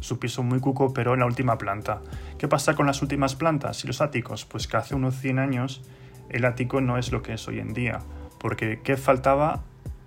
su 0.00 0.18
piso 0.18 0.42
muy 0.42 0.60
cuco, 0.60 0.92
pero 0.92 1.14
en 1.14 1.20
la 1.20 1.26
última 1.26 1.58
planta. 1.58 2.00
¿Qué 2.38 2.48
pasa 2.48 2.74
con 2.74 2.86
las 2.86 3.02
últimas 3.02 3.34
plantas 3.34 3.84
y 3.84 3.86
los 3.86 4.00
áticos? 4.00 4.44
Pues 4.44 4.66
que 4.66 4.76
hace 4.76 4.94
unos 4.94 5.16
100 5.16 5.38
años 5.38 5.82
el 6.30 6.44
ático 6.44 6.80
no 6.80 6.98
es 6.98 7.12
lo 7.12 7.22
que 7.22 7.34
es 7.34 7.48
hoy 7.48 7.58
en 7.58 7.74
día. 7.74 8.00
Porque 8.38 8.80
¿qué 8.82 8.96
faltaba 8.96 9.64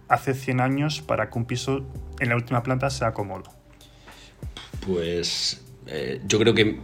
hace 0.07 0.33
100 0.33 0.61
años 0.61 1.01
para 1.01 1.29
que 1.29 1.37
un 1.37 1.45
piso 1.45 1.85
en 2.19 2.29
la 2.29 2.35
última 2.35 2.63
planta 2.63 2.89
sea 2.89 3.13
cómodo? 3.13 3.43
Pues 4.85 5.63
eh, 5.87 6.21
yo 6.25 6.39
creo 6.39 6.53
que 6.53 6.79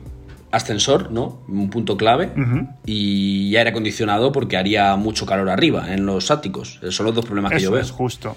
ascensor, 0.51 1.11
¿no? 1.11 1.41
Un 1.47 1.69
punto 1.69 1.97
clave. 1.97 2.31
Y 2.85 3.55
aire 3.55 3.69
acondicionado 3.69 4.31
porque 4.31 4.57
haría 4.57 4.95
mucho 4.95 5.25
calor 5.25 5.49
arriba, 5.49 5.93
en 5.93 6.05
los 6.05 6.31
áticos. 6.31 6.77
Esos 6.81 6.95
son 6.95 7.05
los 7.07 7.15
dos 7.15 7.25
problemas 7.25 7.51
que 7.51 7.59
yo 7.59 7.71
veo. 7.71 7.81
es 7.81 7.91
justo. 7.91 8.35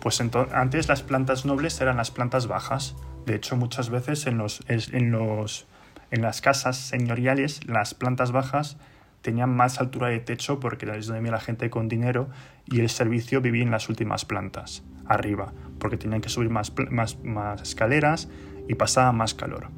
Pues 0.00 0.20
antes 0.20 0.88
las 0.88 1.02
plantas 1.02 1.44
nobles 1.44 1.80
eran 1.80 1.96
las 1.96 2.10
plantas 2.10 2.48
bajas. 2.48 2.96
De 3.26 3.36
hecho, 3.36 3.56
muchas 3.56 3.90
veces 3.90 4.26
en, 4.26 4.38
los, 4.38 4.62
en, 4.68 5.12
los, 5.12 5.66
en 6.10 6.22
las 6.22 6.40
casas 6.40 6.76
señoriales, 6.76 7.66
las 7.66 7.94
plantas 7.94 8.32
bajas 8.32 8.76
tenían 9.22 9.54
más 9.54 9.80
altura 9.80 10.08
de 10.08 10.18
techo 10.18 10.58
porque 10.58 10.84
era 10.84 10.98
donde 10.98 11.30
la 11.30 11.40
gente 11.40 11.70
con 11.70 11.88
dinero 11.88 12.28
y 12.66 12.80
el 12.80 12.88
servicio 12.88 13.40
vivía 13.40 13.62
en 13.62 13.70
las 13.70 13.88
últimas 13.88 14.24
plantas, 14.24 14.82
arriba, 15.06 15.52
porque 15.78 15.96
tenían 15.96 16.20
que 16.20 16.28
subir 16.28 16.50
más, 16.50 16.72
más, 16.90 17.16
escaleras 17.62 18.28
y 18.68 18.74
pasaba 18.74 19.12
más 19.12 19.34
calor. 19.34 19.68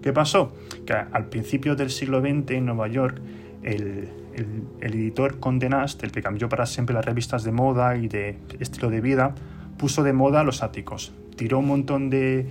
¿Qué 0.00 0.12
pasó? 0.12 0.56
Que 0.86 0.94
al 0.94 1.26
principio 1.26 1.76
del 1.76 1.90
siglo 1.90 2.20
XX 2.20 2.52
en 2.52 2.66
Nueva 2.66 2.88
York, 2.88 3.20
el, 3.62 4.08
el, 4.34 4.62
el 4.80 4.94
editor 4.94 5.38
Condé 5.40 5.68
Nast, 5.68 6.02
el 6.02 6.12
que 6.12 6.22
cambió 6.22 6.48
para 6.48 6.66
siempre 6.66 6.94
las 6.94 7.04
revistas 7.04 7.44
de 7.44 7.52
moda 7.52 7.96
y 7.96 8.08
de 8.08 8.38
estilo 8.58 8.90
de 8.90 9.00
vida, 9.00 9.34
puso 9.78 10.02
de 10.02 10.12
moda 10.12 10.42
los 10.44 10.62
áticos. 10.62 11.12
Tiró 11.36 11.60
un 11.60 11.68
montón 11.68 12.10
de, 12.10 12.46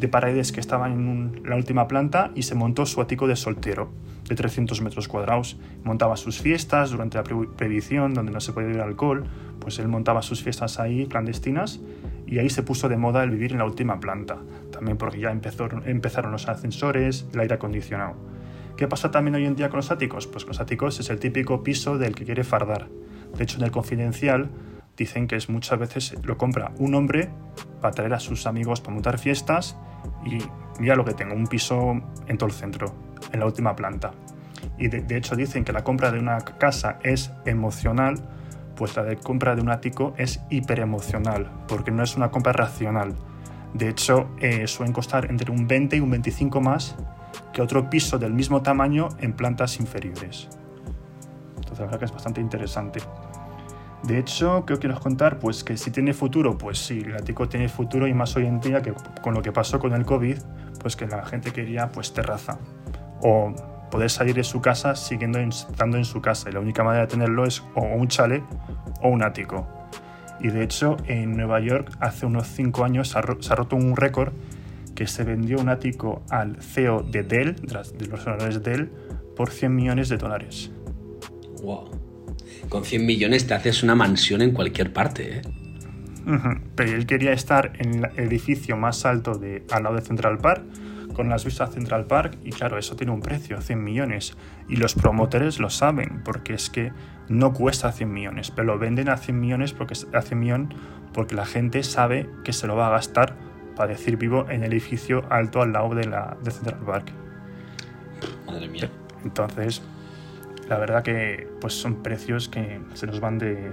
de 0.00 0.08
paredes 0.08 0.50
que 0.50 0.60
estaban 0.60 0.92
en 0.92 1.42
la 1.44 1.56
última 1.56 1.86
planta 1.86 2.32
y 2.34 2.42
se 2.42 2.54
montó 2.54 2.86
su 2.86 3.00
ático 3.00 3.28
de 3.28 3.36
soltero 3.36 3.92
de 4.28 4.34
300 4.34 4.80
metros 4.80 5.08
cuadrados. 5.08 5.58
Montaba 5.84 6.16
sus 6.16 6.40
fiestas 6.40 6.90
durante 6.90 7.18
la 7.18 7.24
prohibición, 7.24 8.14
donde 8.14 8.32
no 8.32 8.40
se 8.40 8.52
podía 8.52 8.68
beber 8.68 8.82
alcohol, 8.82 9.24
pues 9.60 9.78
él 9.78 9.88
montaba 9.88 10.22
sus 10.22 10.42
fiestas 10.42 10.80
ahí 10.80 11.06
clandestinas 11.06 11.80
y 12.26 12.38
ahí 12.38 12.48
se 12.48 12.62
puso 12.62 12.88
de 12.88 12.96
moda 12.96 13.22
el 13.22 13.30
vivir 13.30 13.52
en 13.52 13.58
la 13.58 13.64
última 13.66 14.00
planta. 14.00 14.38
También 14.72 14.96
porque 14.96 15.20
ya 15.20 15.30
empezó, 15.30 15.68
empezaron 15.84 16.32
los 16.32 16.48
ascensores, 16.48 17.26
el 17.34 17.40
aire 17.40 17.56
acondicionado. 17.56 18.14
¿Qué 18.76 18.88
pasa 18.88 19.10
también 19.10 19.34
hoy 19.34 19.44
en 19.44 19.56
día 19.56 19.68
con 19.68 19.78
los 19.78 19.90
áticos? 19.90 20.26
Pues 20.26 20.46
los 20.46 20.60
áticos 20.60 20.98
es 21.00 21.10
el 21.10 21.18
típico 21.18 21.62
piso 21.62 21.98
del 21.98 22.14
que 22.14 22.24
quiere 22.24 22.44
fardar. 22.44 22.88
De 23.36 23.44
hecho, 23.44 23.58
en 23.58 23.64
el 23.64 23.70
confidencial 23.70 24.48
dicen 24.96 25.26
que 25.26 25.36
es 25.36 25.50
muchas 25.50 25.78
veces 25.78 26.14
lo 26.22 26.38
compra 26.38 26.72
un 26.78 26.94
hombre 26.94 27.30
para 27.80 27.92
traer 27.92 28.14
a 28.14 28.20
sus 28.20 28.46
amigos 28.46 28.80
para 28.80 28.94
montar 28.94 29.18
fiestas 29.18 29.76
y 30.24 30.38
mira 30.80 30.94
lo 30.94 31.04
que 31.04 31.14
tengo, 31.14 31.34
un 31.34 31.46
piso 31.46 32.00
en 32.26 32.38
todo 32.38 32.48
el 32.48 32.54
centro, 32.54 32.94
en 33.32 33.40
la 33.40 33.46
última 33.46 33.76
planta. 33.76 34.12
Y 34.78 34.88
de, 34.88 35.16
hecho 35.16 35.36
dicen 35.36 35.64
que 35.64 35.72
la 35.72 35.84
compra 35.84 36.10
de 36.10 36.18
una 36.18 36.38
casa 36.38 36.98
es 37.02 37.32
emocional, 37.44 38.14
pues 38.76 38.96
la 38.96 39.02
de 39.02 39.16
compra 39.16 39.54
de 39.54 39.62
un 39.62 39.70
ático 39.70 40.14
es 40.16 40.40
hiperemocional, 40.50 41.50
porque 41.68 41.90
no 41.90 42.02
es 42.02 42.16
una 42.16 42.30
compra 42.30 42.52
racional. 42.52 43.14
De 43.74 43.88
hecho, 43.88 44.30
eh, 44.40 44.66
suelen 44.66 44.92
costar 44.92 45.30
entre 45.30 45.52
un 45.52 45.68
20 45.68 45.96
y 45.96 46.00
un 46.00 46.10
25 46.10 46.60
más 46.60 46.96
que 47.52 47.62
otro 47.62 47.88
piso 47.90 48.18
del 48.18 48.32
mismo 48.32 48.62
tamaño 48.62 49.08
en 49.18 49.32
plantas 49.34 49.78
inferiores. 49.80 50.48
Entonces, 51.56 51.78
la 51.78 51.84
verdad 51.84 51.98
que 51.98 52.04
es 52.06 52.12
bastante 52.12 52.40
interesante. 52.40 53.00
De 54.02 54.18
hecho, 54.18 54.64
¿qué 54.64 54.72
os 54.72 54.78
quiero 54.78 54.98
contar? 54.98 55.38
Pues 55.38 55.62
que 55.62 55.76
si 55.76 55.90
tiene 55.90 56.14
futuro, 56.14 56.56
pues 56.56 56.78
sí, 56.78 57.02
el 57.04 57.14
ático 57.16 57.48
tiene 57.48 57.68
futuro 57.68 58.06
y 58.06 58.14
más 58.14 58.34
hoy 58.34 58.46
en 58.46 58.60
día 58.60 58.80
que 58.80 58.94
con 59.20 59.34
lo 59.34 59.42
que 59.42 59.52
pasó 59.52 59.78
con 59.78 59.92
el 59.92 60.06
COVID, 60.06 60.38
pues 60.80 60.96
que 60.96 61.06
la 61.06 61.24
gente 61.26 61.52
quería 61.52 61.88
pues 61.88 62.14
terraza 62.14 62.58
o 63.22 63.54
poder 63.90 64.08
salir 64.08 64.34
de 64.34 64.44
su 64.44 64.62
casa 64.62 64.94
siguiendo 64.96 65.38
estando 65.38 65.98
en 65.98 66.06
su 66.06 66.22
casa 66.22 66.48
y 66.48 66.52
la 66.52 66.60
única 66.60 66.82
manera 66.82 67.02
de 67.02 67.08
tenerlo 67.08 67.44
es 67.44 67.62
o 67.74 67.82
un 67.82 68.08
chalet 68.08 68.42
o 69.02 69.08
un 69.08 69.22
ático. 69.22 69.68
Y 70.40 70.48
de 70.48 70.62
hecho, 70.62 70.96
en 71.06 71.36
Nueva 71.36 71.60
York 71.60 71.92
hace 72.00 72.24
unos 72.24 72.48
5 72.48 72.84
años 72.84 73.08
se 73.08 73.18
ha, 73.18 73.20
roto 73.20 73.76
un 73.76 73.94
récord 73.94 74.32
que 74.94 75.06
se 75.06 75.24
vendió 75.24 75.58
un 75.58 75.68
ático 75.68 76.22
al 76.30 76.62
CEO 76.62 77.02
de 77.02 77.22
Dell, 77.22 77.56
de 77.56 78.06
los 78.06 78.20
ordenadores 78.26 78.62
Dell, 78.62 78.90
por 79.36 79.50
100 79.50 79.74
millones 79.74 80.08
de 80.08 80.16
dólares. 80.16 80.70
Wow 81.62 81.99
con 82.70 82.84
100 82.84 83.04
millones 83.04 83.46
te 83.46 83.52
haces 83.52 83.82
una 83.82 83.94
mansión 83.94 84.40
en 84.40 84.52
cualquier 84.52 84.94
parte, 84.94 85.38
¿eh? 85.38 85.42
Pero 86.76 86.92
él 86.92 87.06
quería 87.06 87.32
estar 87.32 87.72
en 87.78 88.04
el 88.04 88.10
edificio 88.18 88.76
más 88.76 89.04
alto 89.04 89.34
de, 89.34 89.64
al 89.70 89.82
lado 89.82 89.96
de 89.96 90.02
Central 90.02 90.38
Park, 90.38 90.62
con 91.12 91.28
las 91.28 91.44
vistas 91.44 91.70
a 91.70 91.72
Central 91.72 92.06
Park, 92.06 92.38
y 92.44 92.50
claro, 92.50 92.78
eso 92.78 92.94
tiene 92.94 93.12
un 93.12 93.20
precio, 93.20 93.60
100 93.60 93.82
millones. 93.82 94.36
Y 94.68 94.76
los 94.76 94.94
promotores 94.94 95.58
lo 95.58 95.70
saben, 95.70 96.22
porque 96.24 96.54
es 96.54 96.70
que 96.70 96.92
no 97.28 97.52
cuesta 97.52 97.90
100 97.90 98.12
millones, 98.12 98.50
pero 98.52 98.66
lo 98.66 98.78
venden 98.78 99.08
a 99.08 99.16
100 99.16 99.40
millones 99.40 99.72
porque, 99.72 99.94
a 100.12 100.22
100 100.22 100.74
porque 101.12 101.34
la 101.34 101.46
gente 101.46 101.82
sabe 101.82 102.28
que 102.44 102.52
se 102.52 102.66
lo 102.68 102.76
va 102.76 102.86
a 102.86 102.90
gastar 102.90 103.34
para 103.74 103.92
decir 103.92 104.16
vivo 104.16 104.46
en 104.48 104.62
el 104.62 104.72
edificio 104.72 105.24
alto 105.30 105.62
al 105.62 105.72
lado 105.72 105.94
de, 105.94 106.04
la, 106.04 106.36
de 106.44 106.50
Central 106.52 106.80
Park. 106.86 107.12
Madre 108.46 108.68
mía. 108.68 108.90
Entonces, 109.24 109.82
la 110.70 110.78
verdad 110.78 111.02
que 111.02 111.48
pues 111.60 111.74
son 111.74 112.02
precios 112.02 112.48
que 112.48 112.80
se 112.94 113.06
nos 113.06 113.20
van 113.20 113.38
de 113.38 113.72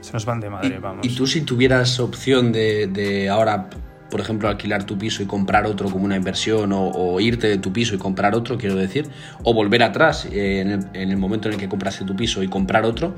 se 0.00 0.12
nos 0.12 0.24
van 0.24 0.40
de 0.40 0.48
madre, 0.48 0.78
vamos. 0.78 1.04
¿Y 1.04 1.14
tú 1.14 1.26
si 1.26 1.42
tuvieras 1.42 2.00
opción 2.00 2.52
de, 2.52 3.28
ahora, 3.30 3.68
por 4.10 4.20
ejemplo, 4.20 4.48
alquilar 4.48 4.84
tu 4.84 4.96
piso 4.96 5.22
y 5.22 5.26
comprar 5.26 5.66
otro 5.66 5.90
como 5.90 6.04
una 6.04 6.16
inversión 6.16 6.70
o, 6.72 7.20
irte 7.20 7.48
de 7.48 7.58
tu 7.58 7.72
piso 7.72 7.94
y 7.94 7.98
comprar 7.98 8.34
otro, 8.34 8.58
quiero 8.58 8.76
decir, 8.76 9.08
o 9.42 9.54
volver 9.54 9.82
atrás 9.82 10.26
eh, 10.26 10.60
en, 10.60 10.70
el, 10.70 10.86
en 10.94 11.10
el 11.10 11.16
momento 11.16 11.48
en 11.48 11.54
el 11.54 11.60
que 11.60 11.68
compraste 11.68 12.04
tu 12.04 12.16
piso 12.16 12.42
y 12.42 12.48
comprar 12.48 12.84
otro, 12.84 13.14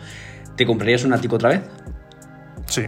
¿te 0.56 0.66
comprarías 0.66 1.04
un 1.04 1.12
ático 1.12 1.36
otra 1.36 1.50
vez? 1.50 1.62
Sí, 2.66 2.82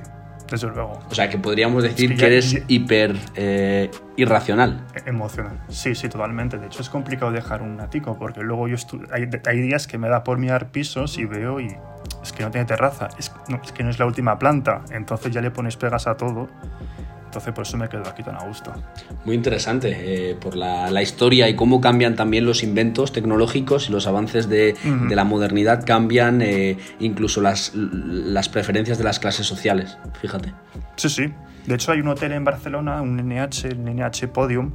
desde 0.51 0.69
luego. 0.69 1.01
O 1.11 1.15
sea, 1.15 1.29
que 1.29 1.39
podríamos 1.39 1.83
decir 1.83 2.17
que, 2.17 2.27
eres 2.27 2.63
hiper 2.69 3.17
eh, 3.35 3.91
irracional. 4.17 4.87
Emocional. 5.05 5.61
Sí, 5.69 5.95
sí, 5.95 6.09
totalmente. 6.09 6.59
De 6.59 6.67
hecho, 6.67 6.83
es 6.83 6.89
complicado 6.89 7.33
dejar 7.33 7.63
un 7.63 7.81
ático 7.81 8.19
porque 8.19 8.41
luego 8.43 8.69
yo 8.69 8.77
hay, 9.13 9.29
hay, 9.47 9.61
días 9.61 9.87
que 9.87 9.99
me 9.99 10.09
da 10.09 10.25
por 10.25 10.39
mirar 10.39 10.71
pisos 10.71 11.19
y 11.19 11.25
veo 11.25 11.61
y 11.61 11.69
es 12.23 12.33
que 12.33 12.45
no 12.45 12.51
tiene 12.51 12.67
terraza, 12.67 13.09
es, 13.19 13.33
es 13.65 13.73
que 13.73 13.83
no 13.83 13.91
es 13.91 13.99
la 13.99 14.07
última 14.07 14.39
planta. 14.39 14.83
Entonces 14.91 15.33
ya 15.33 15.41
le 15.41 15.51
pones 15.51 15.77
pegas 15.77 16.07
a 16.07 16.17
todo 16.17 16.49
entonces 17.37 17.53
por 17.53 17.67
eso 17.67 17.77
me 17.77 17.89
quedo 17.89 18.09
aquí 18.09 18.23
tan 18.23 18.37
a 18.37 18.45
gusto. 18.45 18.73
Muy 19.25 19.35
interesante, 19.35 20.31
eh, 20.31 20.35
por 20.35 20.57
la, 20.57 20.91
la, 20.91 21.03
historia 21.03 21.49
y 21.49 21.55
cómo 21.55 21.83
cambian 21.83 22.17
también 22.17 22.47
los 22.47 22.63
inventos 22.63 23.13
tecnológicos 23.13 23.89
y 23.89 23.93
los 23.93 24.07
avances 24.07 24.49
de, 24.49 24.75
de 25.09 25.17
la 25.17 25.25
modernidad, 25.25 25.85
cambian 25.85 26.41
eh, 26.41 26.79
incluso 26.99 27.43
las, 27.43 27.73
las 27.75 28.49
preferencias 28.49 28.97
de 28.97 29.05
las 29.05 29.19
clases 29.19 29.47
sociales, 29.47 29.99
fíjate. 30.21 30.55
Sí, 30.97 31.11
sí. 31.11 31.33
De 31.67 31.75
hecho 31.75 31.93
hay 31.93 32.01
un 32.01 32.09
hotel 32.09 32.33
en 32.33 32.45
Barcelona, 32.45 33.03
un 33.03 33.17
NH, 33.17 33.67
el 33.67 33.85
NH 33.85 34.29
Podium, 34.29 34.73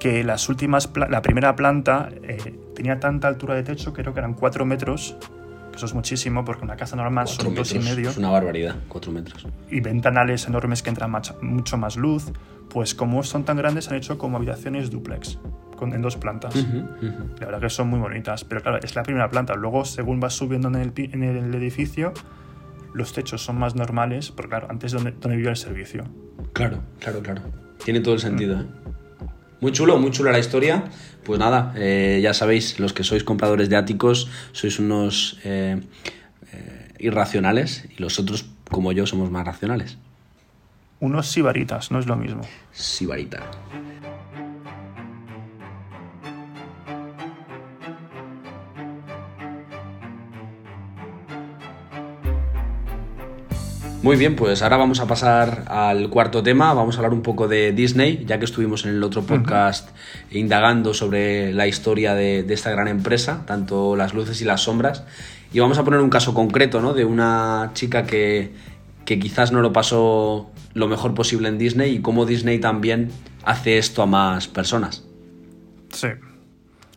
que 0.00 0.24
las 0.24 0.48
últimas, 0.48 0.90
la 1.08 1.22
primera 1.22 1.54
planta 1.54 2.08
eh, 2.22 2.58
tenía 2.74 2.98
tanta 2.98 3.28
altura 3.28 3.54
de 3.54 3.62
techo, 3.62 3.92
creo 3.92 4.12
que 4.12 4.18
eran 4.18 4.34
4 4.34 4.64
metros, 4.64 5.16
que 5.74 5.78
eso 5.78 5.86
es 5.86 5.94
muchísimo, 5.94 6.44
porque 6.44 6.64
una 6.64 6.76
casa 6.76 6.96
normal 6.96 7.28
son 7.28 7.54
dos 7.54 7.74
y 7.74 7.78
medio. 7.78 8.10
Es 8.10 8.16
una 8.16 8.30
barbaridad, 8.30 8.76
4 8.88 9.12
metros. 9.12 9.46
Y 9.70 9.80
ventanales 9.80 10.46
enormes 10.46 10.82
que 10.82 10.90
entran 10.90 11.12
mucho 11.42 11.76
más 11.76 11.96
luz. 11.96 12.32
Pues 12.68 12.94
como 12.94 13.22
son 13.22 13.44
tan 13.44 13.56
grandes, 13.56 13.88
han 13.90 13.96
hecho 13.96 14.18
como 14.18 14.36
habitaciones 14.36 14.90
duplex, 14.90 15.38
con, 15.76 15.92
en 15.92 16.02
dos 16.02 16.16
plantas. 16.16 16.54
La 16.56 17.46
verdad 17.46 17.60
que 17.60 17.70
son 17.70 17.88
muy 17.88 18.00
bonitas, 18.00 18.44
pero 18.44 18.62
claro, 18.62 18.78
es 18.82 18.94
la 18.96 19.02
primera 19.02 19.28
planta. 19.30 19.54
Luego, 19.54 19.84
según 19.84 20.18
vas 20.18 20.34
subiendo 20.34 20.68
en 20.68 20.76
el, 20.76 20.92
en 20.96 21.22
el 21.22 21.54
edificio, 21.54 22.12
los 22.94 23.12
techos 23.12 23.44
son 23.44 23.58
más 23.58 23.74
normales, 23.74 24.30
porque 24.30 24.50
claro, 24.50 24.68
antes 24.70 24.92
es 24.92 24.92
donde, 24.92 25.12
donde 25.12 25.36
vivía 25.36 25.50
el 25.50 25.56
servicio. 25.56 26.04
Claro, 26.52 26.80
claro, 27.00 27.20
claro. 27.20 27.42
Tiene 27.84 28.00
todo 28.00 28.14
el 28.14 28.20
sentido, 28.20 28.60
¿eh? 28.60 28.66
Muy 29.64 29.72
chulo, 29.72 29.96
muy 29.96 30.10
chula 30.10 30.30
la 30.30 30.38
historia. 30.38 30.84
Pues 31.24 31.40
nada, 31.40 31.72
eh, 31.74 32.20
ya 32.22 32.34
sabéis, 32.34 32.78
los 32.78 32.92
que 32.92 33.02
sois 33.02 33.24
compradores 33.24 33.70
de 33.70 33.76
áticos, 33.76 34.28
sois 34.52 34.78
unos 34.78 35.40
eh, 35.42 35.80
eh, 36.52 36.88
irracionales 36.98 37.88
y 37.96 38.02
los 38.02 38.18
otros, 38.18 38.44
como 38.70 38.92
yo, 38.92 39.06
somos 39.06 39.30
más 39.30 39.46
racionales. 39.46 39.96
Unos 41.00 41.28
sibaritas, 41.28 41.90
no 41.90 41.98
es 41.98 42.04
lo 42.04 42.14
mismo. 42.14 42.42
Sibarita. 42.72 43.40
Muy 54.04 54.18
bien, 54.18 54.36
pues 54.36 54.60
ahora 54.60 54.76
vamos 54.76 55.00
a 55.00 55.06
pasar 55.06 55.64
al 55.66 56.10
cuarto 56.10 56.42
tema. 56.42 56.74
Vamos 56.74 56.94
a 56.94 56.98
hablar 56.98 57.14
un 57.14 57.22
poco 57.22 57.48
de 57.48 57.72
Disney, 57.72 58.22
ya 58.26 58.38
que 58.38 58.44
estuvimos 58.44 58.84
en 58.84 58.90
el 58.90 59.02
otro 59.02 59.22
podcast 59.22 59.88
indagando 60.30 60.92
sobre 60.92 61.54
la 61.54 61.66
historia 61.66 62.14
de, 62.14 62.44
esta 62.50 62.70
gran 62.70 62.86
empresa, 62.86 63.44
tanto 63.46 63.96
las 63.96 64.12
luces 64.12 64.42
y 64.42 64.44
las 64.44 64.60
sombras. 64.60 65.04
Y 65.54 65.60
vamos 65.60 65.78
a 65.78 65.84
poner 65.84 66.00
un 66.00 66.10
caso 66.10 66.34
concreto, 66.34 66.82
¿no? 66.82 66.92
De 66.92 67.06
una 67.06 67.70
chica 67.72 68.04
que, 68.04 68.52
que 69.06 69.18
quizás 69.18 69.52
no 69.52 69.62
lo 69.62 69.72
pasó 69.72 70.50
lo 70.74 70.86
mejor 70.86 71.14
posible 71.14 71.48
en 71.48 71.56
Disney 71.56 71.94
y 71.94 72.00
cómo 72.02 72.26
Disney 72.26 72.58
también 72.58 73.08
hace 73.42 73.78
esto 73.78 74.02
a 74.02 74.06
más 74.06 74.48
personas. 74.48 75.02
Sí. 75.94 76.08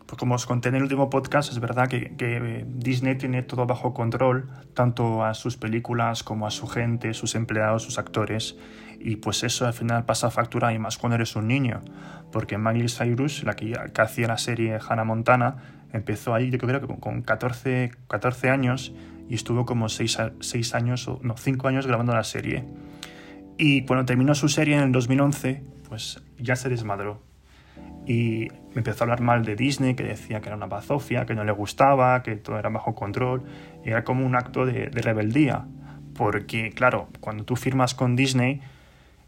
Pues 0.07 0.17
como 0.17 0.35
os 0.35 0.45
conté 0.45 0.69
en 0.69 0.75
el 0.75 0.83
último 0.83 1.09
podcast, 1.09 1.51
es 1.51 1.59
verdad 1.59 1.89
que, 1.89 2.15
que, 2.15 2.65
Disney 2.65 3.17
tiene 3.17 3.43
todo 3.43 3.65
bajo 3.65 3.93
control, 3.93 4.49
tanto 4.73 5.25
a 5.25 5.33
sus 5.33 5.57
películas 5.57 6.23
como 6.23 6.47
a 6.47 6.51
su 6.51 6.65
gente, 6.65 7.13
sus 7.13 7.35
empleados, 7.35 7.83
sus 7.83 7.99
actores. 7.99 8.55
Y 9.01 9.17
pues 9.17 9.43
eso 9.43 9.67
al 9.67 9.73
final 9.73 10.05
pasa 10.05 10.31
factura 10.31 10.73
y 10.73 10.79
más 10.79 10.97
cuando 10.97 11.15
eres 11.15 11.35
un 11.35 11.49
niño. 11.49 11.83
Porque 12.31 12.57
Miley 12.57 12.87
Cyrus, 12.87 13.43
la 13.43 13.57
que, 13.57 13.73
que 13.93 14.01
hacía 14.01 14.27
la 14.27 14.37
serie 14.37 14.79
Hannah 14.79 15.03
Montana, 15.03 15.57
empezó 15.91 16.33
ahí, 16.33 16.51
yo 16.51 16.57
creo 16.57 16.79
que 16.79 16.87
con 16.87 17.21
14, 17.21 17.91
14 18.07 18.49
años 18.49 18.93
y 19.27 19.35
estuvo 19.35 19.65
como 19.65 19.89
6, 19.89 20.19
6 20.39 20.73
años, 20.73 21.05
o 21.09 21.19
no, 21.21 21.35
5 21.35 21.67
años 21.67 21.85
grabando 21.85 22.13
la 22.13 22.23
serie. 22.23 22.63
Y 23.57 23.83
cuando 23.85 24.05
terminó 24.05 24.35
su 24.35 24.47
serie 24.47 24.77
en 24.77 24.83
el 24.83 24.91
2011, 24.93 25.63
pues 25.89 26.23
ya 26.39 26.55
se 26.55 26.69
desmadró 26.69 27.27
y 28.07 28.47
me 28.77 28.81
empezó 28.81 29.03
a 29.03 29.05
hablar 29.05 29.21
mal 29.21 29.43
de 29.43 29.55
Disney, 29.55 29.95
que 29.95 30.03
decía 30.03 30.39
que 30.39 30.49
era 30.49 30.55
una 30.55 30.67
bazofia, 30.67 31.25
que 31.25 31.33
no 31.33 31.43
le 31.43 31.51
gustaba, 31.51 32.21
que 32.21 32.35
todo 32.35 32.59
era 32.59 32.69
bajo 32.69 32.93
control. 32.93 33.41
Y 33.83 33.89
era 33.89 34.03
como 34.03 34.23
un 34.23 34.35
acto 34.35 34.67
de, 34.67 34.91
rebeldía. 34.93 35.65
Porque, 36.13 36.69
claro, 36.73 37.07
cuando 37.19 37.43
tú 37.43 37.55
firmas 37.55 37.95
con 37.95 38.15
Disney 38.15 38.61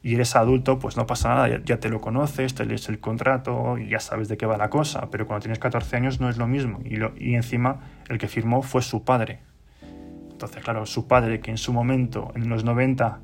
y 0.04 0.14
eres 0.14 0.36
adulto, 0.36 0.78
pues 0.78 0.98
no 0.98 1.08
pasa 1.08 1.30
nada, 1.30 1.62
ya, 1.66 1.80
te 1.80 1.90
lo 1.90 2.00
conoces, 2.00 2.54
te 2.54 2.64
lees 2.64 2.90
el 2.90 3.00
contrato 3.00 3.80
y 3.80 3.90
ya 3.90 4.00
sabes 4.00 4.28
de 4.28 4.38
qué 4.38 4.46
va 4.46 4.56
la 4.56 4.70
cosa. 4.70 5.10
Pero 5.10 5.26
cuando 5.26 5.42
tienes 5.42 5.58
14 5.58 5.98
años 5.98 6.20
no 6.20 6.30
es 6.30 6.38
lo 6.38 6.46
mismo. 6.46 6.82
Y, 6.86 7.00
y 7.18 7.34
encima 7.34 7.80
el 8.08 8.20
que 8.20 8.28
firmó 8.28 8.62
fue 8.62 8.84
su 8.84 9.04
padre. 9.04 9.40
Entonces, 10.30 10.64
claro, 10.64 10.86
su 10.86 11.08
padre, 11.08 11.40
que 11.40 11.50
en 11.50 11.58
su 11.58 11.74
momento, 11.74 12.32
en 12.36 12.50
los 12.50 12.64
90, 12.64 13.20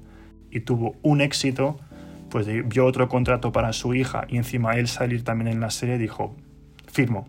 y 0.50 0.62
tuvo 0.62 0.96
un 1.04 1.22
éxito, 1.22 1.80
pues 2.30 2.48
vio 2.68 2.86
otro 2.86 3.08
contrato 3.08 3.52
para 3.52 3.74
su 3.74 3.94
hija 3.94 4.26
y 4.28 4.38
encima 4.38 4.76
él 4.76 4.88
salir 4.88 5.24
también 5.24 5.48
en 5.48 5.60
la 5.60 5.70
serie, 5.70 5.98
dijo, 5.98 6.36
firmo. 6.92 7.28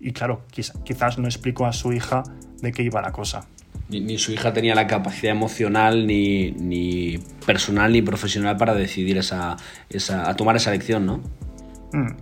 Y 0.00 0.12
claro, 0.12 0.44
quizás 0.50 1.18
no 1.18 1.26
explicó 1.26 1.66
a 1.66 1.72
su 1.72 1.92
hija 1.92 2.22
de 2.60 2.72
qué 2.72 2.82
iba 2.82 3.00
la 3.00 3.12
cosa. 3.12 3.46
Ni, 3.88 4.18
su 4.18 4.32
hija 4.32 4.52
tenía 4.52 4.74
la 4.74 4.86
capacidad 4.86 5.32
emocional, 5.32 6.06
ni, 6.06 6.52
ni 6.52 7.18
personal, 7.46 7.92
ni 7.92 8.02
profesional 8.02 8.56
para 8.56 8.74
decidir 8.74 9.18
esa, 9.18 9.56
esa, 9.90 10.28
a 10.28 10.36
tomar 10.36 10.56
esa 10.56 10.70
elección, 10.70 11.06
¿no? 11.06 11.18
Mm. 11.92 12.16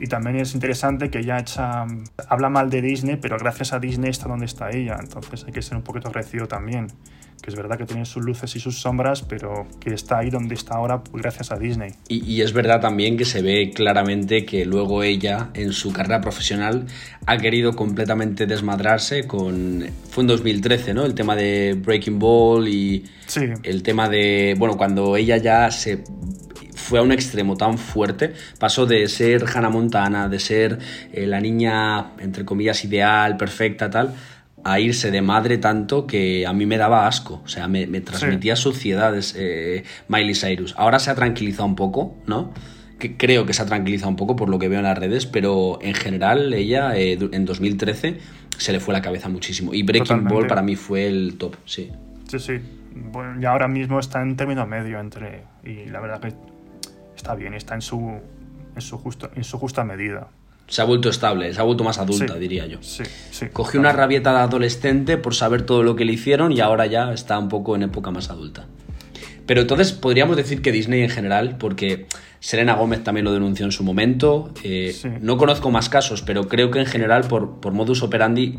Y 0.00 0.06
también 0.06 0.36
es 0.36 0.54
interesante 0.54 1.10
que 1.10 1.18
ella 1.18 1.38
echa, 1.38 1.86
habla 2.28 2.48
mal 2.50 2.70
de 2.70 2.82
Disney, 2.82 3.16
pero 3.16 3.36
gracias 3.36 3.72
a 3.72 3.80
Disney 3.80 4.10
está 4.10 4.28
donde 4.28 4.46
está 4.46 4.70
ella. 4.70 4.96
Entonces 5.00 5.44
hay 5.44 5.52
que 5.52 5.62
ser 5.62 5.76
un 5.76 5.82
poquito 5.82 6.08
agradecido 6.08 6.46
también 6.46 6.88
que 7.42 7.50
es 7.50 7.56
verdad 7.56 7.78
que 7.78 7.86
tiene 7.86 8.04
sus 8.04 8.24
luces 8.24 8.54
y 8.56 8.60
sus 8.60 8.80
sombras, 8.80 9.22
pero 9.22 9.66
que 9.80 9.94
está 9.94 10.18
ahí 10.18 10.30
donde 10.30 10.54
está 10.54 10.74
ahora 10.74 11.02
gracias 11.12 11.52
a 11.52 11.56
Disney. 11.56 11.92
Y, 12.08 12.40
es 12.40 12.52
verdad 12.52 12.80
también 12.80 13.16
que 13.16 13.24
se 13.24 13.42
ve 13.42 13.70
claramente 13.74 14.44
que 14.44 14.64
luego 14.64 15.02
ella, 15.02 15.50
en 15.54 15.72
su 15.72 15.92
carrera 15.92 16.20
profesional, 16.20 16.86
ha 17.26 17.36
querido 17.36 17.74
completamente 17.74 18.46
desmadrarse 18.46 19.26
con... 19.26 19.86
Fue 20.10 20.22
en 20.22 20.28
2013, 20.28 20.94
¿no? 20.94 21.04
El 21.04 21.14
tema 21.14 21.36
de 21.36 21.74
Breaking 21.74 22.18
Ball 22.18 22.68
y 22.68 23.04
sí. 23.26 23.40
el 23.62 23.82
tema 23.82 24.08
de... 24.08 24.54
Bueno, 24.58 24.76
cuando 24.76 25.16
ella 25.16 25.36
ya 25.36 25.70
se 25.70 26.02
fue 26.78 27.00
a 27.00 27.02
un 27.02 27.12
extremo 27.12 27.56
tan 27.56 27.76
fuerte, 27.76 28.32
pasó 28.58 28.86
de 28.86 29.06
ser 29.08 29.44
Hannah 29.44 29.68
Montana, 29.68 30.28
de 30.28 30.38
ser 30.38 30.78
eh, 31.12 31.26
la 31.26 31.40
niña, 31.40 32.12
entre 32.18 32.44
comillas, 32.44 32.82
ideal, 32.84 33.36
perfecta, 33.36 33.90
tal, 33.90 34.14
a 34.64 34.80
irse 34.80 35.10
de 35.10 35.22
madre 35.22 35.58
tanto 35.58 36.06
que 36.06 36.46
a 36.46 36.52
mí 36.52 36.66
me 36.66 36.76
daba 36.76 37.06
asco, 37.06 37.40
o 37.44 37.48
sea, 37.48 37.68
me, 37.68 37.86
transmitía 38.00 38.56
suciedades 38.56 39.34
eh, 39.36 39.84
Miley 40.08 40.34
Cyrus. 40.34 40.74
Ahora 40.76 40.98
se 40.98 41.10
ha 41.10 41.14
tranquilizado 41.14 41.66
un 41.66 41.76
poco, 41.76 42.14
¿no? 42.26 42.52
Que 42.98 43.16
creo 43.16 43.46
que 43.46 43.52
se 43.52 43.62
ha 43.62 43.66
tranquilizado 43.66 44.10
un 44.10 44.16
poco 44.16 44.36
por 44.36 44.48
lo 44.48 44.58
que 44.58 44.68
veo 44.68 44.78
en 44.78 44.84
las 44.84 44.98
redes, 44.98 45.26
pero 45.26 45.78
en 45.80 45.94
general 45.94 46.52
ella 46.52 46.96
eh, 46.96 47.18
en 47.32 47.44
2013 47.44 48.18
se 48.56 48.72
le 48.72 48.80
fue 48.80 48.92
la 48.92 49.02
cabeza 49.02 49.28
muchísimo. 49.28 49.72
Y 49.72 49.84
Breaking 49.84 50.24
Ball 50.24 50.46
para 50.46 50.62
mí 50.62 50.74
fue 50.74 51.06
el 51.06 51.36
top, 51.38 51.56
sí. 51.64 51.90
Sí, 52.26 52.38
sí. 52.38 52.60
Bueno, 52.94 53.40
y 53.40 53.44
ahora 53.44 53.68
mismo 53.68 54.00
está 54.00 54.20
en 54.20 54.36
término 54.36 54.66
medio 54.66 54.98
entre... 54.98 55.44
Y 55.64 55.86
la 55.86 56.00
verdad 56.00 56.20
que 56.20 56.34
está 57.16 57.34
bien, 57.36 57.54
está 57.54 57.74
en 57.74 57.82
su, 57.82 58.20
en 58.74 58.82
su, 58.82 58.98
justo, 58.98 59.30
en 59.34 59.44
su 59.44 59.58
justa 59.58 59.84
medida 59.84 60.28
se 60.68 60.82
ha 60.82 60.84
vuelto 60.84 61.08
estable, 61.08 61.52
se 61.52 61.60
ha 61.60 61.64
vuelto 61.64 61.82
más 61.82 61.98
adulta, 61.98 62.34
diría 62.34 62.66
yo. 62.66 62.78
Sí, 62.82 63.02
sí. 63.30 63.46
Cogió 63.52 63.80
una 63.80 63.92
rabieta 63.92 64.32
de 64.32 64.40
adolescente 64.40 65.16
por 65.16 65.34
saber 65.34 65.62
todo 65.62 65.82
lo 65.82 65.96
que 65.96 66.04
le 66.04 66.12
hicieron 66.12 66.52
y 66.52 66.60
ahora 66.60 66.86
ya 66.86 67.12
está 67.12 67.38
un 67.38 67.48
poco 67.48 67.74
en 67.74 67.84
época 67.84 68.10
más 68.10 68.30
adulta. 68.30 68.66
Pero 69.46 69.62
entonces 69.62 69.92
podríamos 69.92 70.36
decir 70.36 70.60
que 70.60 70.70
Disney 70.70 71.00
en 71.00 71.08
general, 71.08 71.56
porque 71.58 72.06
Selena 72.38 72.74
Gómez 72.74 73.02
también 73.02 73.24
lo 73.24 73.32
denunció 73.32 73.64
en 73.64 73.72
su 73.72 73.82
momento, 73.82 74.52
eh, 74.62 74.94
no 75.22 75.38
conozco 75.38 75.70
más 75.70 75.88
casos, 75.88 76.20
pero 76.20 76.48
creo 76.48 76.70
que 76.70 76.80
en 76.80 76.86
general 76.86 77.24
por, 77.26 77.60
por 77.60 77.72
modus 77.72 78.02
operandi... 78.02 78.58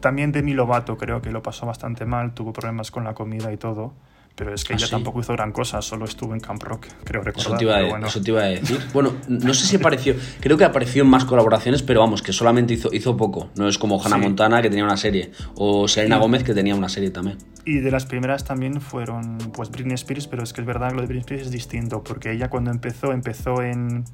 También 0.00 0.32
Demi 0.32 0.54
Lovato 0.54 0.96
creo 0.96 1.20
que 1.20 1.30
lo 1.30 1.42
pasó 1.42 1.66
bastante 1.66 2.06
mal, 2.06 2.32
tuvo 2.32 2.54
problemas 2.54 2.90
con 2.90 3.04
la 3.04 3.12
comida 3.12 3.52
y 3.52 3.58
todo. 3.58 3.92
Pero 4.34 4.54
es 4.54 4.64
que 4.64 4.72
ah, 4.72 4.76
ella 4.76 4.88
tampoco 4.88 5.20
hizo 5.20 5.32
gran 5.34 5.52
cosa, 5.52 5.82
solo 5.82 6.06
estuvo 6.06 6.32
en 6.32 6.40
Camp 6.40 6.62
Rock, 6.62 6.86
creo 7.04 7.22
recordar. 7.22 7.52
Eso 7.52 7.56
te 7.56 7.64
iba, 7.64 7.76
a, 7.76 7.82
bueno. 7.84 8.06
eso 8.06 8.20
te 8.22 8.30
iba 8.30 8.40
a 8.42 8.46
decir. 8.46 8.80
Bueno, 8.92 9.14
no 9.28 9.52
sé 9.52 9.66
si 9.66 9.76
apareció, 9.76 10.14
creo 10.40 10.56
que 10.56 10.64
apareció 10.64 11.02
en 11.02 11.10
más 11.10 11.24
colaboraciones, 11.24 11.82
pero 11.82 12.00
vamos, 12.00 12.22
que 12.22 12.32
solamente 12.32 12.72
hizo, 12.74 12.88
hizo 12.92 13.16
poco. 13.16 13.50
No 13.56 13.68
es 13.68 13.76
como 13.76 14.02
Hannah 14.02 14.16
Montana, 14.16 14.62
que 14.62 14.70
tenía 14.70 14.84
una 14.84 14.96
serie, 14.96 15.32
o 15.54 15.86
Selena 15.86 16.16
Gómez, 16.16 16.44
que 16.44 16.54
tenía 16.54 16.74
una 16.74 16.88
serie 16.88 17.10
también. 17.10 17.38
Y 17.64 17.78
de 17.78 17.90
las 17.90 18.06
primeras 18.06 18.44
también 18.44 18.80
fueron 18.80 19.38
pues 19.52 19.70
Britney 19.70 19.94
Spears, 19.94 20.26
pero 20.26 20.42
es 20.42 20.52
que 20.52 20.62
es 20.62 20.66
verdad 20.66 20.88
que 20.88 20.94
lo 20.96 21.00
de 21.02 21.08
Britney 21.08 21.20
Spears 21.20 21.46
es 21.46 21.52
distinto, 21.52 22.02
porque 22.02 22.32
ella 22.32 22.48
cuando 22.48 22.70
empezó, 22.70 23.12
empezó 23.12 23.62
en, 23.62 24.04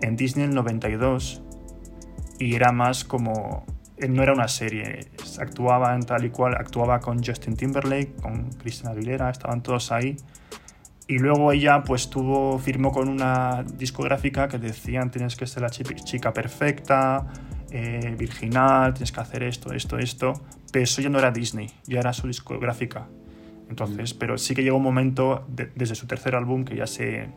en 0.00 0.16
Disney 0.16 0.44
en 0.44 0.50
el 0.50 0.56
92 0.56 1.42
y 2.38 2.54
era 2.54 2.72
más 2.72 3.04
como 3.04 3.64
no 4.08 4.22
era 4.22 4.32
una 4.32 4.48
serie, 4.48 5.08
actuaba 5.38 5.94
en 5.94 6.02
tal 6.02 6.24
y 6.24 6.30
cual, 6.30 6.54
actuaba 6.54 7.00
con 7.00 7.22
Justin 7.22 7.56
Timberlake, 7.56 8.14
con 8.20 8.50
Christina 8.52 8.90
Aguilera, 8.90 9.30
estaban 9.30 9.62
todos 9.62 9.92
ahí. 9.92 10.16
Y 11.06 11.18
luego 11.18 11.52
ella 11.52 11.82
pues 11.82 12.08
tuvo, 12.08 12.58
firmó 12.58 12.90
con 12.90 13.08
una 13.08 13.62
discográfica 13.62 14.48
que 14.48 14.58
decían 14.58 15.10
tienes 15.10 15.36
que 15.36 15.46
ser 15.46 15.62
la 15.62 15.70
chica 15.70 16.32
perfecta, 16.32 17.26
eh, 17.70 18.14
virginal, 18.18 18.94
tienes 18.94 19.12
que 19.12 19.20
hacer 19.20 19.42
esto, 19.42 19.72
esto, 19.72 19.98
esto. 19.98 20.32
Pero 20.72 20.84
eso 20.84 21.02
ya 21.02 21.10
no 21.10 21.18
era 21.18 21.30
Disney, 21.30 21.70
ya 21.86 22.00
era 22.00 22.12
su 22.12 22.26
discográfica. 22.26 23.06
Entonces, 23.68 24.14
mm. 24.14 24.18
pero 24.18 24.38
sí 24.38 24.54
que 24.54 24.62
llegó 24.62 24.76
un 24.78 24.82
momento 24.82 25.46
desde 25.48 25.94
su 25.94 26.06
tercer 26.06 26.34
álbum 26.34 26.64
que 26.64 26.76
ya 26.76 26.86
sé, 26.86 27.28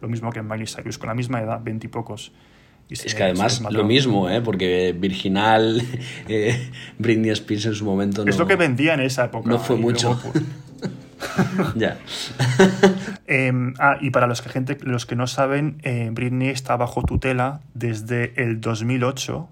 lo 0.00 0.08
mismo 0.08 0.30
que 0.30 0.40
en 0.40 0.48
Miley 0.48 0.66
Cyrus, 0.66 0.98
con 0.98 1.08
la 1.08 1.14
misma 1.14 1.40
edad, 1.40 1.60
veintipocos. 1.62 2.32
y 2.32 2.55
es 2.88 3.14
que 3.14 3.22
además 3.22 3.60
lo 3.70 3.84
mismo, 3.84 4.30
¿eh? 4.30 4.40
porque 4.40 4.94
Virginal, 4.96 5.82
eh, 6.28 6.70
Britney 6.98 7.30
Spears 7.30 7.66
en 7.66 7.74
su 7.74 7.84
momento 7.84 8.24
no... 8.24 8.30
Es 8.30 8.38
lo 8.38 8.46
que 8.46 8.56
vendía 8.56 8.94
en 8.94 9.00
esa 9.00 9.24
época. 9.24 9.48
No 9.48 9.58
fue 9.58 9.76
mucho. 9.76 10.20
ya. 11.74 11.98
Em, 13.26 13.74
ah, 13.80 13.96
y 14.00 14.10
para 14.10 14.26
los 14.26 14.40
que, 14.40 14.50
gente, 14.50 14.78
los 14.82 15.04
que 15.06 15.16
no 15.16 15.26
saben, 15.26 15.78
eh, 15.82 16.10
Britney 16.12 16.50
está 16.50 16.76
bajo 16.76 17.02
tutela 17.02 17.60
desde 17.74 18.32
el 18.40 18.60
2008 18.60 19.48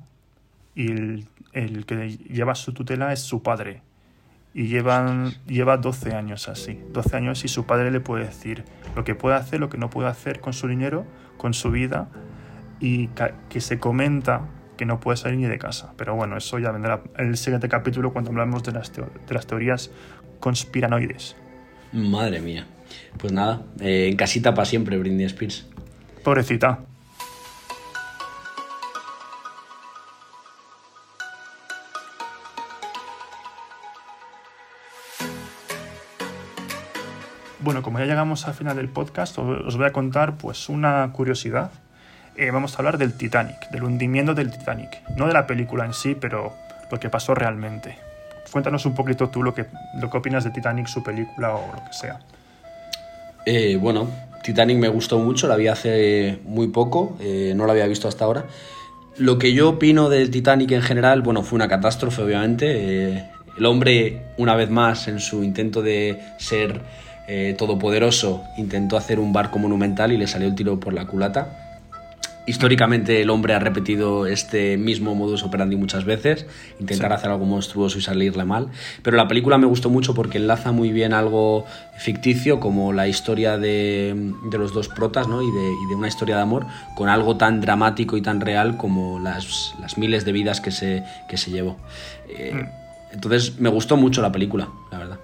y 0.77 0.93
el, 0.93 1.27
el 1.53 1.87
que 1.87 2.17
lleva 2.19 2.55
su 2.55 2.73
tutela 2.73 3.13
es 3.13 3.21
su 3.21 3.43
padre. 3.43 3.83
Y 4.57 4.69
llevan, 4.69 5.35
lleva 5.49 5.77
12 5.77 6.15
años 6.15 6.49
así. 6.49 6.79
12 6.93 7.17
años 7.17 7.45
y 7.45 7.49
su 7.49 7.67
padre 7.67 7.91
le 7.91 7.99
puede 7.99 8.27
decir 8.27 8.65
lo 8.95 9.03
que 9.03 9.17
puede 9.17 9.35
hacer, 9.35 9.59
lo 9.59 9.69
que 9.69 9.79
no 9.79 9.91
puede 9.91 10.09
hacer 10.09 10.39
con 10.39 10.53
su 10.53 10.69
dinero, 10.69 11.05
con 11.37 11.55
su 11.55 11.73
vida. 11.73 12.09
Y 12.81 13.09
que 13.49 13.61
se 13.61 13.79
comenta 13.79 14.49
que 14.77 14.85
no 14.85 15.01
puede 15.01 15.17
salir 15.17 15.39
ni 15.39 15.47
de 15.47 15.59
casa. 15.59 15.93
Pero 15.97 16.15
bueno, 16.15 16.37
eso 16.37 16.59
ya 16.59 16.73
vendrá 16.73 17.03
en 17.17 17.29
el 17.29 17.37
siguiente 17.37 17.69
capítulo 17.69 18.13
cuando 18.13 18.31
hablamos 18.31 18.63
de 18.63 18.73
las, 18.73 18.93
de 18.93 19.35
las 19.35 19.47
teorías 19.47 19.91
conspiranoides. 20.41 21.37
Madre 21.93 22.41
mía. 22.41 22.67
Pues 23.19 23.33
nada, 23.33 23.63
eh, 23.81 24.09
en 24.11 24.17
casita 24.17 24.55
para 24.55 24.65
siempre, 24.65 24.99
Britney 24.99 25.27
Spears. 25.27 25.67
Pobrecita. 26.23 26.81
Bueno, 37.61 37.83
como 37.83 37.99
ya 37.99 38.05
llegamos 38.05 38.47
al 38.47 38.53
final 38.53 38.77
del 38.77 38.91
podcast, 38.91 39.39
os 39.39 39.77
voy 39.79 39.87
a 39.87 39.93
contar 39.93 40.37
pues 40.37 40.69
una 40.69 41.11
curiosidad. 41.13 41.71
Eh, 42.37 42.51
vamos 42.51 42.75
a 42.75 42.79
hablar 42.79 42.99
del 42.99 43.13
Titanic, 43.13 43.71
del 43.71 43.85
hundimiento 43.85 44.35
del 44.35 44.51
Titanic. 44.51 45.03
No 45.17 45.29
de 45.29 45.33
la 45.33 45.47
película 45.47 45.85
en 45.85 45.95
sí, 45.95 46.17
pero 46.21 46.53
lo 46.91 46.99
que 46.99 47.09
pasó 47.09 47.35
realmente. 47.35 47.97
Cuéntanos 48.51 48.87
un 48.87 48.95
poquito 48.95 49.29
tú 49.29 49.43
lo 49.43 49.55
que, 49.55 49.67
lo 50.01 50.11
que 50.11 50.17
opinas 50.17 50.43
de 50.43 50.51
Titanic, 50.51 50.87
su 50.89 51.03
película 51.03 51.55
o 51.55 51.73
lo 51.73 51.85
que 51.85 51.93
sea. 51.93 52.19
Eh, 53.47 53.77
bueno, 53.81 54.09
Titanic 54.43 54.79
me 54.79 54.89
gustó 54.89 55.21
mucho, 55.21 55.47
la 55.47 55.55
vi 55.55 55.69
hace 55.69 56.41
muy 56.45 56.69
poco, 56.69 57.17
eh, 57.21 57.53
no 57.55 57.67
la 57.67 57.73
había 57.73 57.87
visto 57.87 58.09
hasta 58.09 58.25
ahora. 58.25 58.45
Lo 59.17 59.39
que 59.39 59.53
yo 59.53 59.71
opino 59.71 60.09
del 60.09 60.31
Titanic 60.31 60.73
en 60.73 60.83
general, 60.83 61.23
bueno, 61.23 61.45
fue 61.45 61.55
una 61.57 61.69
catástrofe, 61.69 62.23
obviamente. 62.23 63.29
el 63.57 63.67
hombre, 63.67 64.25
una 64.39 64.57
vez 64.57 64.71
más, 64.71 65.07
en 65.07 65.21
su 65.21 65.45
intento 65.45 65.83
de 65.83 66.21
ser 66.39 66.81
todopoderoso 67.57 68.45
intentó 68.59 68.99
hacer 68.99 69.19
un 69.19 69.33
barco 69.33 69.59
monumental 69.59 70.13
y 70.13 70.19
le 70.19 70.27
salió 70.27 70.49
el 70.49 70.55
tiro 70.55 70.81
por 70.81 70.93
la 70.93 71.07
culata. 71.07 71.64
Históricamente 72.47 73.23
el 73.23 73.31
hombre 73.31 73.55
ha 73.55 73.59
repetido 73.59 74.27
este 74.27 74.77
mismo 74.77 75.15
modus 75.15 75.43
operandi 75.45 75.77
muchas 75.77 76.05
veces, 76.05 76.47
intentar 76.79 77.11
hacer 77.15 77.31
algo 77.31 77.47
monstruoso 77.47 77.99
y 77.99 78.03
salirle 78.03 78.45
mal, 78.45 78.69
pero 79.03 79.17
la 79.17 79.27
película 79.27 79.57
me 79.57 79.67
gustó 79.67 79.89
mucho 79.89 80.15
porque 80.15 80.37
enlaza 80.37 80.71
muy 80.71 80.93
bien 80.93 81.15
algo 81.15 81.65
ficticio 81.97 82.61
como 82.61 82.93
la 82.93 83.09
historia 83.09 83.57
de, 83.57 84.35
los 84.53 84.75
dos 84.75 84.89
protas 84.89 85.27
¿no? 85.27 85.41
y, 85.41 85.51
de, 85.51 85.95
una 85.95 86.09
historia 86.09 86.37
de 86.37 86.43
amor 86.43 86.67
con 86.95 87.09
algo 87.09 87.39
tan 87.39 87.63
dramático 87.63 88.19
y 88.19 88.21
tan 88.21 88.43
real 88.43 88.77
como 88.77 89.19
las, 89.19 89.75
miles 89.97 90.27
de 90.27 90.33
vidas 90.33 90.61
que 90.61 90.71
se, 90.71 91.03
que 91.29 91.39
se 91.39 91.51
llevó. 91.51 91.79
Eh, 92.29 92.53
mm. 92.55 93.15
entonces 93.15 93.59
me 93.59 93.71
gustó 93.71 93.97
mucho 93.97 94.21
la 94.21 94.33
película, 94.33 94.69
la 94.93 94.99
verdad. 94.99 95.19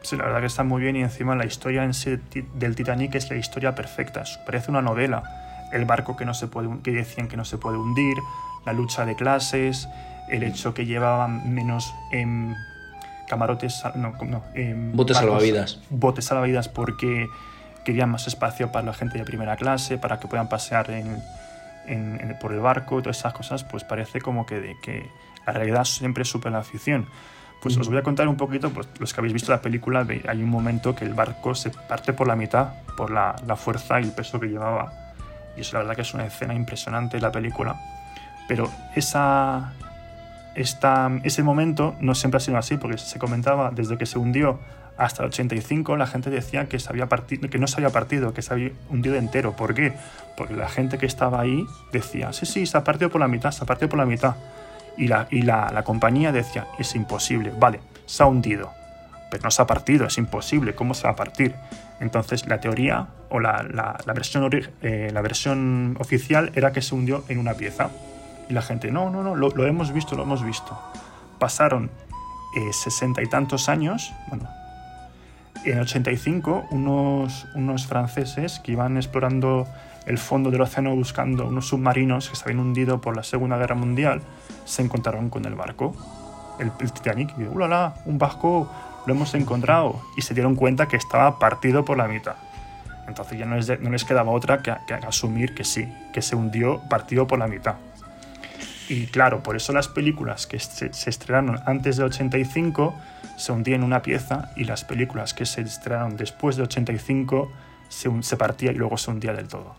Sí, 0.00 0.16
la 0.16 0.24
verdad 0.24 0.40
que 0.40 0.46
está 0.46 0.64
muy 0.64 0.80
bien 0.80 0.96
y 0.96 1.02
encima 1.02 1.34
la 1.34 1.44
historia 1.44 1.84
en 1.84 1.92
sí 1.92 2.18
del 2.54 2.74
Titanic 2.74 3.14
es 3.16 3.28
la 3.28 3.36
historia 3.36 3.74
perfecta, 3.74 4.24
parece 4.46 4.70
una 4.70 4.80
novela. 4.80 5.43
El 5.72 5.84
barco 5.84 6.16
que, 6.16 6.24
no 6.24 6.34
se 6.34 6.46
puede, 6.46 6.68
que 6.82 6.92
decían 6.92 7.28
que 7.28 7.36
no 7.36 7.44
se 7.44 7.58
puede 7.58 7.78
hundir, 7.78 8.16
la 8.64 8.72
lucha 8.72 9.04
de 9.04 9.14
clases, 9.16 9.88
el 10.28 10.42
hecho 10.42 10.74
que 10.74 10.86
llevaban 10.86 11.52
menos 11.52 11.94
em, 12.12 12.54
camarotes, 13.28 13.82
no, 13.94 14.14
no 14.24 14.42
em, 14.54 14.92
botes 14.96 15.16
salvavidas. 15.16 15.80
Botes 15.90 16.24
salvavidas 16.24 16.68
porque 16.68 17.28
querían 17.84 18.10
más 18.10 18.26
espacio 18.26 18.72
para 18.72 18.86
la 18.86 18.94
gente 18.94 19.18
de 19.18 19.24
primera 19.24 19.56
clase, 19.56 19.98
para 19.98 20.18
que 20.18 20.28
puedan 20.28 20.48
pasear 20.48 20.86
por 22.40 22.52
el 22.52 22.60
barco, 22.60 23.02
todas 23.02 23.18
esas 23.18 23.34
cosas, 23.34 23.64
pues 23.64 23.84
parece 23.84 24.20
como 24.20 24.46
que, 24.46 24.60
de, 24.60 24.76
que 24.80 25.10
la 25.46 25.52
realidad 25.52 25.84
siempre 25.84 26.24
supera 26.24 26.52
la 26.52 26.58
afición. 26.60 27.06
Pues 27.60 27.78
os 27.78 27.88
voy 27.88 27.96
a 27.96 28.02
contar 28.02 28.28
un 28.28 28.36
poquito, 28.36 28.70
pues 28.70 28.88
los 28.98 29.14
que 29.14 29.20
habéis 29.20 29.32
visto 29.32 29.50
la 29.50 29.62
película, 29.62 30.06
hay 30.28 30.42
un 30.42 30.50
momento 30.50 30.94
que 30.94 31.04
el 31.04 31.14
barco 31.14 31.54
se 31.54 31.70
parte 31.70 32.12
por 32.12 32.28
la 32.28 32.36
mitad 32.36 32.74
por 32.96 33.10
la, 33.10 33.36
la 33.46 33.56
fuerza 33.56 34.00
y 34.00 34.04
el 34.04 34.12
peso 34.12 34.40
que 34.40 34.46
llevaba. 34.46 34.92
Y 35.56 35.62
eso 35.62 35.74
la 35.74 35.80
verdad 35.80 35.96
que 35.96 36.02
es 36.02 36.14
una 36.14 36.26
escena 36.26 36.54
impresionante 36.54 37.20
la 37.20 37.32
película. 37.32 37.80
Pero 38.48 38.70
esa, 38.94 39.72
esta, 40.54 41.10
ese 41.22 41.42
momento 41.42 41.96
no 42.00 42.14
siempre 42.14 42.38
ha 42.38 42.40
sido 42.40 42.58
así, 42.58 42.76
porque 42.76 42.98
se 42.98 43.18
comentaba 43.18 43.70
desde 43.70 43.96
que 43.96 44.06
se 44.06 44.18
hundió 44.18 44.60
hasta 44.96 45.24
el 45.24 45.28
85 45.28 45.96
la 45.96 46.06
gente 46.06 46.30
decía 46.30 46.68
que, 46.68 46.78
se 46.78 46.88
había 46.88 47.08
partido, 47.08 47.50
que 47.50 47.58
no 47.58 47.66
se 47.66 47.76
había 47.76 47.90
partido, 47.90 48.32
que 48.32 48.42
se 48.42 48.52
había 48.52 48.70
hundido 48.90 49.16
entero. 49.16 49.56
¿Por 49.56 49.74
qué? 49.74 49.92
Porque 50.36 50.54
la 50.54 50.68
gente 50.68 50.98
que 50.98 51.06
estaba 51.06 51.40
ahí 51.40 51.66
decía, 51.92 52.32
sí, 52.32 52.46
sí, 52.46 52.66
se 52.66 52.78
ha 52.78 52.84
partido 52.84 53.10
por 53.10 53.20
la 53.20 53.28
mitad, 53.28 53.50
se 53.50 53.64
ha 53.64 53.66
partido 53.66 53.88
por 53.88 53.98
la 53.98 54.06
mitad. 54.06 54.36
Y 54.96 55.08
la, 55.08 55.26
y 55.30 55.42
la, 55.42 55.70
la 55.72 55.82
compañía 55.82 56.30
decía, 56.30 56.68
es 56.78 56.94
imposible, 56.94 57.52
vale, 57.58 57.80
se 58.06 58.22
ha 58.22 58.26
hundido, 58.26 58.70
pero 59.30 59.42
no 59.44 59.50
se 59.50 59.62
ha 59.62 59.66
partido, 59.66 60.06
es 60.06 60.18
imposible, 60.18 60.74
¿cómo 60.74 60.94
se 60.94 61.04
va 61.04 61.10
a 61.10 61.16
partir? 61.16 61.54
Entonces 62.00 62.46
la 62.46 62.60
teoría 62.60 63.08
o 63.30 63.40
la, 63.40 63.62
la, 63.62 64.12
versión, 64.12 64.48
eh, 64.82 65.10
la 65.12 65.22
versión 65.22 65.96
oficial 66.00 66.52
era 66.54 66.72
que 66.72 66.82
se 66.82 66.94
hundió 66.94 67.24
en 67.28 67.38
una 67.38 67.54
pieza. 67.54 67.90
Y 68.48 68.52
la 68.52 68.62
gente, 68.62 68.90
no, 68.90 69.10
no, 69.10 69.22
no, 69.22 69.34
lo, 69.34 69.48
lo 69.48 69.66
hemos 69.66 69.92
visto, 69.92 70.16
lo 70.16 70.24
hemos 70.24 70.44
visto. 70.44 70.78
Pasaron 71.38 71.90
eh, 72.56 72.72
sesenta 72.72 73.22
y 73.22 73.26
tantos 73.26 73.68
años, 73.68 74.12
bueno, 74.28 74.48
en 75.64 75.80
85 75.80 76.66
unos, 76.70 77.46
unos 77.54 77.86
franceses 77.86 78.60
que 78.60 78.72
iban 78.72 78.96
explorando 78.96 79.66
el 80.06 80.18
fondo 80.18 80.50
del 80.50 80.60
océano 80.60 80.94
buscando 80.94 81.46
unos 81.46 81.68
submarinos 81.68 82.28
que 82.28 82.36
se 82.36 82.44
habían 82.44 82.60
hundido 82.60 83.00
por 83.00 83.16
la 83.16 83.22
Segunda 83.22 83.56
Guerra 83.56 83.74
Mundial, 83.74 84.20
se 84.64 84.82
encontraron 84.82 85.30
con 85.30 85.46
el 85.46 85.54
barco, 85.54 85.96
el, 86.58 86.70
Titanic, 86.72 87.34
y 87.38 87.44
¡ulala! 87.44 87.94
Un 88.04 88.18
barco, 88.18 88.70
lo 89.06 89.14
hemos 89.14 89.34
encontrado. 89.34 90.00
Y 90.16 90.22
se 90.22 90.34
dieron 90.34 90.54
cuenta 90.54 90.88
que 90.88 90.96
estaba 90.96 91.38
partido 91.38 91.84
por 91.84 91.96
la 91.96 92.08
mitad. 92.08 92.36
Entonces 93.06 93.38
ya 93.38 93.46
no 93.46 93.56
les, 93.56 93.80
no 93.80 93.90
les 93.90 94.04
quedaba 94.04 94.32
otra 94.32 94.62
que, 94.62 94.74
que, 94.86 94.94
asumir 94.94 95.54
que 95.54 95.64
sí, 95.64 95.92
que 96.12 96.22
se 96.22 96.36
hundió 96.36 96.80
partido 96.88 97.26
por 97.26 97.38
la 97.38 97.46
mitad. 97.46 97.76
Y 98.88 99.06
claro, 99.06 99.42
por 99.42 99.56
eso 99.56 99.72
las 99.72 99.88
películas 99.88 100.46
que 100.46 100.58
se, 100.58 100.90
estrenaron 101.06 101.60
antes 101.66 101.96
de 101.96 102.04
85 102.04 102.94
se 103.36 103.52
hundían 103.52 103.80
en 103.80 103.84
una 103.84 104.02
pieza 104.02 104.52
y 104.56 104.64
las 104.64 104.84
películas 104.84 105.34
que 105.34 105.46
se 105.46 105.62
estrenaron 105.62 106.16
después 106.16 106.56
de 106.56 106.64
85 106.64 107.50
se, 107.88 108.10
se 108.22 108.36
partía 108.36 108.72
y 108.72 108.74
luego 108.74 108.98
se 108.98 109.10
hundía 109.10 109.32
del 109.32 109.48
todo. 109.48 109.74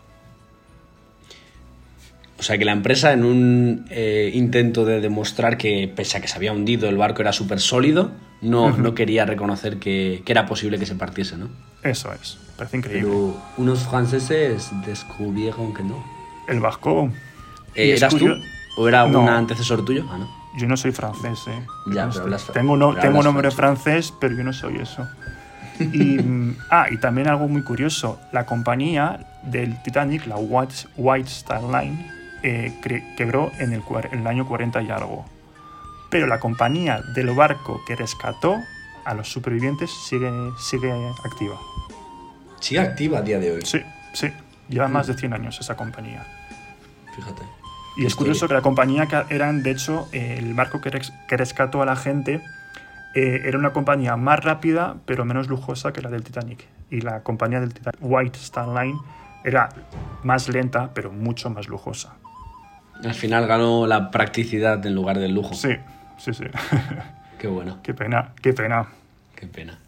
O 2.38 2.42
sea 2.42 2.58
que 2.58 2.64
la 2.64 2.72
empresa 2.72 3.12
en 3.12 3.24
un 3.24 3.86
eh, 3.90 4.30
intento 4.34 4.84
de 4.84 5.00
demostrar 5.00 5.56
que 5.56 5.90
pese 5.94 6.18
a 6.18 6.20
que 6.20 6.28
se 6.28 6.36
había 6.36 6.52
hundido 6.52 6.88
el 6.88 6.96
barco 6.96 7.22
era 7.22 7.32
súper 7.32 7.60
sólido, 7.60 8.10
no, 8.40 8.76
no 8.76 8.94
quería 8.94 9.24
reconocer 9.24 9.78
que, 9.78 10.22
que, 10.24 10.32
era 10.32 10.46
posible 10.46 10.78
que 10.78 10.86
se 10.86 10.94
partiese, 10.94 11.36
¿no? 11.36 11.48
Eso 11.82 12.12
es, 12.12 12.38
parece 12.56 12.78
increíble. 12.78 13.08
Pero 13.08 13.36
unos 13.56 13.86
franceses 13.86 14.70
descubrieron 14.84 15.74
que 15.74 15.82
no. 15.82 16.04
El 16.48 16.60
barco... 16.60 17.10
Eh, 17.74 17.94
¿Eras 17.96 18.14
tú? 18.14 18.26
¿O 18.78 18.88
era 18.88 19.04
un 19.04 19.28
antecesor 19.28 19.84
tuyo? 19.84 20.06
Ah, 20.10 20.18
no. 20.18 20.28
Yo 20.56 20.66
no 20.66 20.76
soy 20.76 20.92
francés, 20.92 21.44
¿eh? 21.48 21.66
Ya, 21.92 22.08
pero 22.08 22.22
hablas, 22.22 22.46
Tengo, 22.52 22.76
no, 22.76 22.94
tengo 22.94 23.22
nombre 23.22 23.50
francés, 23.50 24.12
pero 24.18 24.34
yo 24.34 24.42
no 24.42 24.52
soy 24.52 24.78
eso. 24.78 25.06
Y, 25.78 26.16
ah, 26.70 26.86
y 26.90 26.96
también 26.96 27.28
algo 27.28 27.48
muy 27.48 27.60
curioso, 27.60 28.18
la 28.32 28.46
compañía 28.46 29.26
del 29.42 29.82
Titanic, 29.82 30.26
la 30.26 30.36
White, 30.36 30.74
White 30.96 31.28
Star 31.28 31.62
Line, 31.64 32.10
eh, 32.42 32.72
quebró 33.14 33.52
en 33.58 33.74
el, 33.74 33.82
en 34.10 34.20
el 34.20 34.26
año 34.26 34.48
40 34.48 34.80
y 34.80 34.90
algo. 34.90 35.26
Pero 36.10 36.26
la 36.26 36.38
compañía 36.38 37.02
del 37.14 37.30
barco 37.30 37.82
que 37.86 37.96
rescató 37.96 38.56
a 39.04 39.14
los 39.14 39.30
supervivientes 39.30 39.90
sigue, 39.90 40.30
sigue 40.58 40.92
activa. 41.24 41.56
¿Sigue 42.60 42.80
activa 42.80 43.18
a 43.18 43.22
día 43.22 43.38
de 43.38 43.52
hoy? 43.52 43.62
Sí, 43.64 43.80
sí. 44.12 44.28
Lleva 44.68 44.88
más 44.88 45.06
de 45.06 45.14
100 45.14 45.32
años 45.32 45.58
esa 45.60 45.76
compañía. 45.76 46.26
Fíjate. 47.14 47.42
Y 47.96 48.04
es 48.04 48.14
curioso 48.14 48.46
que 48.46 48.54
la 48.54 48.62
compañía 48.62 49.06
que 49.06 49.34
eran, 49.34 49.62
de 49.62 49.70
hecho, 49.70 50.08
el 50.12 50.52
barco 50.54 50.80
que, 50.80 50.90
que, 51.28 51.36
rescató 51.36 51.80
a 51.80 51.86
la 51.86 51.96
gente 51.96 52.42
eh, 53.14 53.42
era 53.44 53.58
una 53.58 53.72
compañía 53.72 54.16
más 54.16 54.44
rápida, 54.44 54.96
pero 55.06 55.24
menos 55.24 55.48
lujosa 55.48 55.92
que 55.92 56.02
la 56.02 56.10
del 56.10 56.22
Titanic. 56.22 56.66
Y 56.90 57.00
la 57.00 57.22
compañía 57.22 57.60
del 57.60 57.72
Titanic, 57.72 57.98
White 58.02 58.38
Star 58.38 58.68
Line, 58.68 58.98
era 59.44 59.70
más 60.24 60.48
lenta, 60.48 60.90
pero 60.92 61.10
mucho 61.10 61.48
más 61.48 61.68
lujosa. 61.68 62.16
Al 63.02 63.14
final 63.14 63.46
ganó 63.46 63.86
la 63.86 64.10
practicidad 64.10 64.84
en 64.84 64.94
lugar 64.94 65.18
del 65.18 65.34
lujo. 65.34 65.54
Sí, 65.54 65.76
sí, 66.18 66.34
sí. 66.34 66.44
Qué 67.38 67.48
bueno. 67.48 67.80
Qué 67.82 67.94
pena, 67.94 68.32
qué 68.42 68.52
pena. 68.52 68.86
Qué 69.34 69.46
pena. 69.46 69.78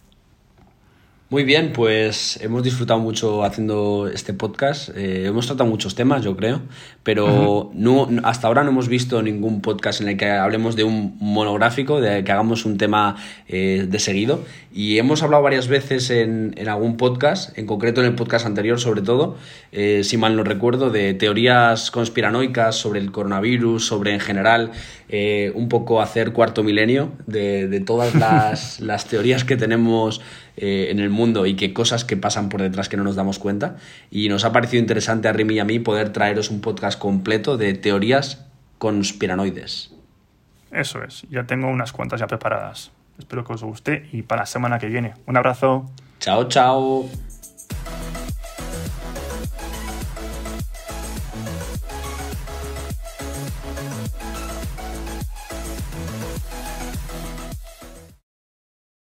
Muy 1.31 1.45
bien, 1.45 1.75
pues 1.75 2.39
hemos 2.41 2.63
disfrutado 2.63 3.01
mucho 3.01 3.45
haciendo 3.45 4.09
este 4.09 4.33
podcast. 4.33 4.89
Eh, 4.97 5.27
hemos 5.27 5.47
tratado 5.47 5.69
muchos 5.69 5.95
temas, 5.95 6.25
yo 6.25 6.35
creo, 6.35 6.63
pero 7.03 7.71
no, 7.75 8.09
hasta 8.23 8.47
ahora 8.47 8.65
no 8.65 8.71
hemos 8.71 8.89
visto 8.89 9.21
ningún 9.21 9.61
podcast 9.61 10.01
en 10.01 10.09
el 10.09 10.17
que 10.17 10.31
hablemos 10.31 10.75
de 10.75 10.85
un 10.85 11.19
monográfico, 11.21 12.01
de 12.01 12.25
que 12.25 12.33
hagamos 12.33 12.65
un 12.65 12.79
tema 12.79 13.17
eh, 13.47 13.85
de 13.87 13.99
seguido. 13.99 14.43
Y 14.73 14.97
hemos 14.97 15.23
hablado 15.23 15.43
varias 15.43 15.69
veces 15.69 16.09
en, 16.09 16.55
en, 16.57 16.67
algún 16.67 16.97
podcast, 16.97 17.59
en 17.59 17.67
concreto 17.67 18.01
en 18.01 18.07
el 18.07 18.15
podcast 18.15 18.47
anterior 18.47 18.81
sobre 18.81 19.03
todo, 19.03 19.37
eh, 19.71 20.05
si 20.05 20.17
mal 20.17 20.35
no 20.35 20.45
recuerdo, 20.45 20.89
de 20.89 21.13
teorías 21.13 21.91
conspiranoicas 21.91 22.75
sobre 22.75 23.01
el 23.01 23.13
coronavirus, 23.13 23.85
sobre 23.85 24.15
en 24.15 24.21
general 24.21 24.73
un 25.55 25.71
poco 25.71 26.03
hacer 26.03 26.35
cuarto 26.35 26.63
milenio 26.63 27.13
de, 27.27 27.67
de 27.67 27.81
todas 27.81 28.15
las, 28.15 28.79
las 28.81 29.07
teorías 29.07 29.43
que 29.43 29.57
tenemos 29.57 30.21
eh, 30.61 30.91
en 30.91 31.01
el 31.01 31.11
mundo 31.11 31.47
y 31.47 31.55
que 31.55 31.73
cosas 31.73 32.05
que 32.05 32.17
pasan 32.17 32.49
por 32.49 32.63
detrás 32.63 32.89
que 32.89 32.97
no 32.97 33.05
nos 33.05 33.17
damos 33.17 33.39
cuenta. 33.39 33.77
Y 34.11 34.29
nos 34.29 34.45
ha 34.45 34.53
parecido 34.53 34.81
interesante 34.81 35.29
a 35.29 35.33
Rimi 35.33 35.55
y 35.55 35.59
a 35.59 35.65
mí 35.65 35.79
poder 35.79 36.13
traeros 36.13 36.51
un 36.51 36.61
podcast 36.61 36.99
completo 36.99 37.57
de 37.57 37.75
teorías 37.75 38.47
conspiranoides. 38.79 39.93
Eso 40.71 41.03
es, 41.03 41.27
ya 41.31 41.45
tengo 41.45 41.69
unas 41.69 41.93
cuantas 41.93 42.21
ya 42.21 42.27
preparadas. 42.27 42.91
Espero 43.19 43.45
que 43.45 43.53
os 43.53 43.63
guste 43.63 44.09
y 44.13 44.23
para 44.23 44.43
la 44.43 44.47
semana 44.47 44.79
que 44.79 44.87
viene. 44.87 45.15
Un 45.27 45.37
abrazo. 45.37 45.91
Chao, 46.21 46.49
chao. 46.49 47.09